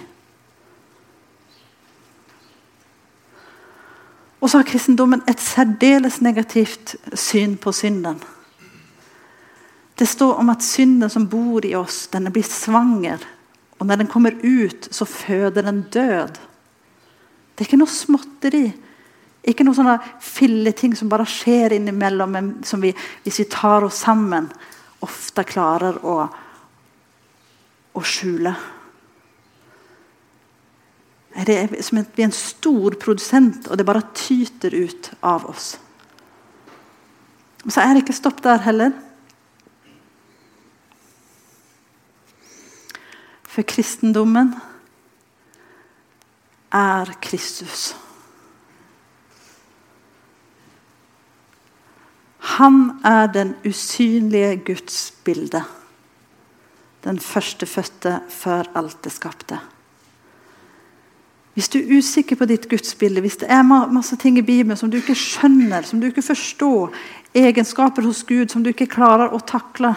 Og 4.38 4.48
så 4.48 4.60
har 4.60 4.68
kristendommen 4.70 5.24
et 5.28 5.42
særdeles 5.42 6.20
negativt 6.24 6.94
syn 7.12 7.58
på 7.60 7.74
synden. 7.74 8.22
Det 9.98 10.06
står 10.08 10.38
om 10.38 10.54
at 10.54 10.62
synden 10.62 11.10
som 11.10 11.26
bor 11.28 11.66
i 11.66 11.74
oss, 11.74 12.06
den 12.12 12.30
blir 12.32 12.46
svanger. 12.46 13.18
Og 13.78 13.86
når 13.86 14.02
den 14.02 14.10
kommer 14.10 14.34
ut, 14.42 14.88
så 14.90 15.06
føder 15.06 15.62
den 15.62 15.84
død. 15.94 16.38
Det 17.54 17.64
er 17.64 17.68
ikke 17.68 17.80
noe 17.80 17.90
småtteri. 17.90 18.66
Ikke 19.48 19.64
noe 19.64 19.76
sånne 19.78 19.96
filleting 20.22 20.96
som 20.98 21.10
bare 21.10 21.26
skjer 21.28 21.76
innimellom, 21.76 22.34
men 22.34 22.50
som 22.66 22.82
vi, 22.82 22.90
hvis 23.24 23.40
vi 23.42 23.46
tar 23.50 23.86
oss 23.86 24.02
sammen, 24.04 24.50
ofte 25.06 25.44
klarer 25.46 26.00
å, 26.02 26.16
å 27.94 28.02
skjule. 28.02 28.54
Det 31.46 31.54
er 31.54 31.82
som 31.86 32.00
at 32.00 32.16
vi 32.16 32.24
er 32.24 32.32
en 32.32 32.34
stor 32.34 32.96
produsent, 32.98 33.68
og 33.70 33.78
det 33.78 33.86
bare 33.86 34.08
tyter 34.16 34.74
ut 34.74 35.12
av 35.22 35.46
oss. 35.52 35.76
Så 37.68 37.82
er 37.82 37.94
det 37.94 38.02
ikke 38.02 38.16
stopp 38.16 38.42
der 38.42 38.62
heller. 38.64 38.94
For 43.58 43.66
kristendommen 43.66 44.52
er 46.70 47.08
Kristus. 47.18 47.96
Han 52.38 53.00
er 53.02 53.26
den 53.26 53.56
usynlige 53.66 54.60
Guds 54.62 55.10
bilde. 55.24 55.64
Den 57.04 57.18
førstefødte 57.18 58.20
før 58.28 58.70
alt 58.78 59.04
det 59.04 59.12
skapte. 59.12 59.58
Hvis 61.54 61.68
du 61.68 61.80
er 61.80 61.98
usikker 61.98 62.38
på 62.38 62.46
ditt 62.46 62.68
gudsbilde, 62.70 63.20
hvis 63.20 63.40
det 63.42 63.50
er 63.50 63.66
masse 63.66 64.16
ting 64.16 64.38
i 64.38 64.46
Bibelen 64.46 64.76
som 64.76 64.90
du 64.90 65.00
ikke 65.00 65.18
skjønner, 65.18 65.82
som 65.82 65.98
du 65.98 66.06
ikke 66.06 66.22
forstår, 66.22 66.94
egenskaper 67.34 68.06
hos 68.06 68.22
Gud 68.22 68.54
som 68.54 68.62
du 68.62 68.70
ikke 68.70 68.86
klarer 68.86 69.34
å 69.34 69.42
takle, 69.42 69.96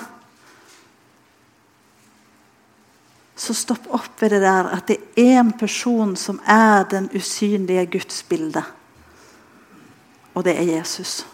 så 3.42 3.54
stopp 3.58 3.88
opp 3.90 4.22
ved 4.22 4.36
det 4.36 4.44
der 4.44 4.68
at 4.70 4.86
det 4.92 5.00
er 5.18 5.40
en 5.40 5.52
person 5.58 6.14
som 6.20 6.38
er 6.46 6.84
den 6.92 7.08
usynlige 7.18 7.88
gudsbildet. 7.96 8.68
Og 10.36 10.46
det 10.46 10.54
er 10.60 10.70
Jesus. 10.78 11.26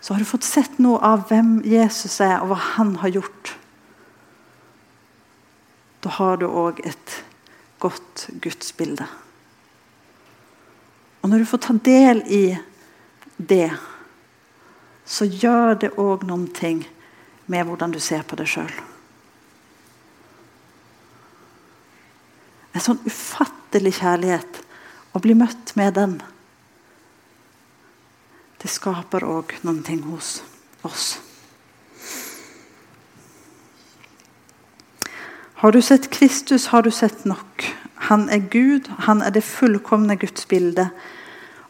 Så 0.00 0.12
har 0.12 0.20
du 0.20 0.28
fått 0.28 0.44
sett 0.44 0.76
noe 0.82 1.00
av 1.00 1.24
hvem 1.30 1.62
Jesus 1.64 2.20
er, 2.20 2.42
og 2.42 2.52
hva 2.52 2.60
han 2.74 2.92
har 3.00 3.14
gjort. 3.16 3.54
Da 6.04 6.12
har 6.18 6.36
du 6.36 6.46
òg 6.50 6.84
et 6.84 7.16
godt 7.80 8.28
gudsbilde. 8.44 9.08
Og 11.22 11.30
når 11.30 11.38
du 11.38 11.48
får 11.48 11.64
ta 11.64 11.80
del 11.80 12.24
i 12.28 12.44
det, 13.38 13.70
så 15.06 15.24
gjør 15.24 15.78
det 15.86 15.94
òg 15.96 16.28
noen 16.28 16.50
ting 16.52 16.84
med 17.46 17.70
hvordan 17.70 17.94
du 17.94 18.02
ser 18.02 18.26
på 18.26 18.36
deg 18.36 18.50
sjøl. 18.50 18.91
En 22.72 22.84
sånn 22.84 23.00
ufattelig 23.06 23.98
kjærlighet. 24.00 24.62
Å 25.12 25.20
bli 25.20 25.36
møtt 25.36 25.74
med 25.76 25.94
den. 25.98 26.16
Det 28.62 28.70
skaper 28.70 29.26
òg 29.26 29.52
ting 29.84 30.00
hos 30.06 30.40
oss. 30.86 31.18
Har 35.62 35.72
du 35.72 35.82
sett 35.82 36.10
Kristus, 36.10 36.66
har 36.66 36.82
du 36.82 36.90
sett 36.90 37.24
nok. 37.24 37.66
Han 38.08 38.28
er 38.30 38.38
Gud, 38.50 38.88
han 39.06 39.22
er 39.22 39.30
det 39.30 39.44
fullkomne 39.46 40.16
Guds 40.16 40.46
bilde. 40.50 40.88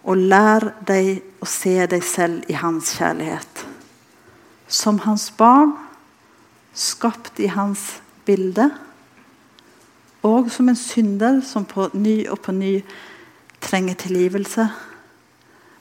Og 0.05 0.17
lær 0.17 0.73
deg 0.89 1.21
å 1.41 1.49
se 1.49 1.75
deg 1.87 2.05
selv 2.05 2.49
i 2.49 2.57
hans 2.57 2.95
kjærlighet. 2.97 3.67
Som 4.69 5.03
hans 5.05 5.29
barn, 5.37 5.75
skapt 6.73 7.41
i 7.41 7.51
hans 7.53 8.01
bilde 8.25 8.71
og 10.23 10.51
som 10.55 10.69
en 10.71 10.79
synder 10.79 11.41
som 11.47 11.65
på 11.67 11.89
ny 11.95 12.29
og 12.31 12.39
på 12.45 12.55
ny 12.55 12.77
trenger 13.63 13.95
tilgivelse. 13.95 14.69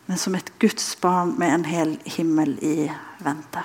Men 0.08 0.18
som 0.18 0.36
et 0.36 0.50
Guds 0.60 0.96
barn 1.02 1.36
med 1.40 1.54
en 1.54 1.66
hel 1.66 1.94
himmel 2.06 2.58
i 2.66 2.90
vente. 3.22 3.64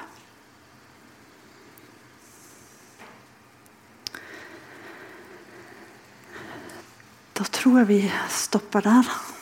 Da 7.36 7.44
tror 7.52 7.80
jeg 7.82 7.88
vi 7.88 8.02
stopper 8.32 8.84
der. 8.84 9.36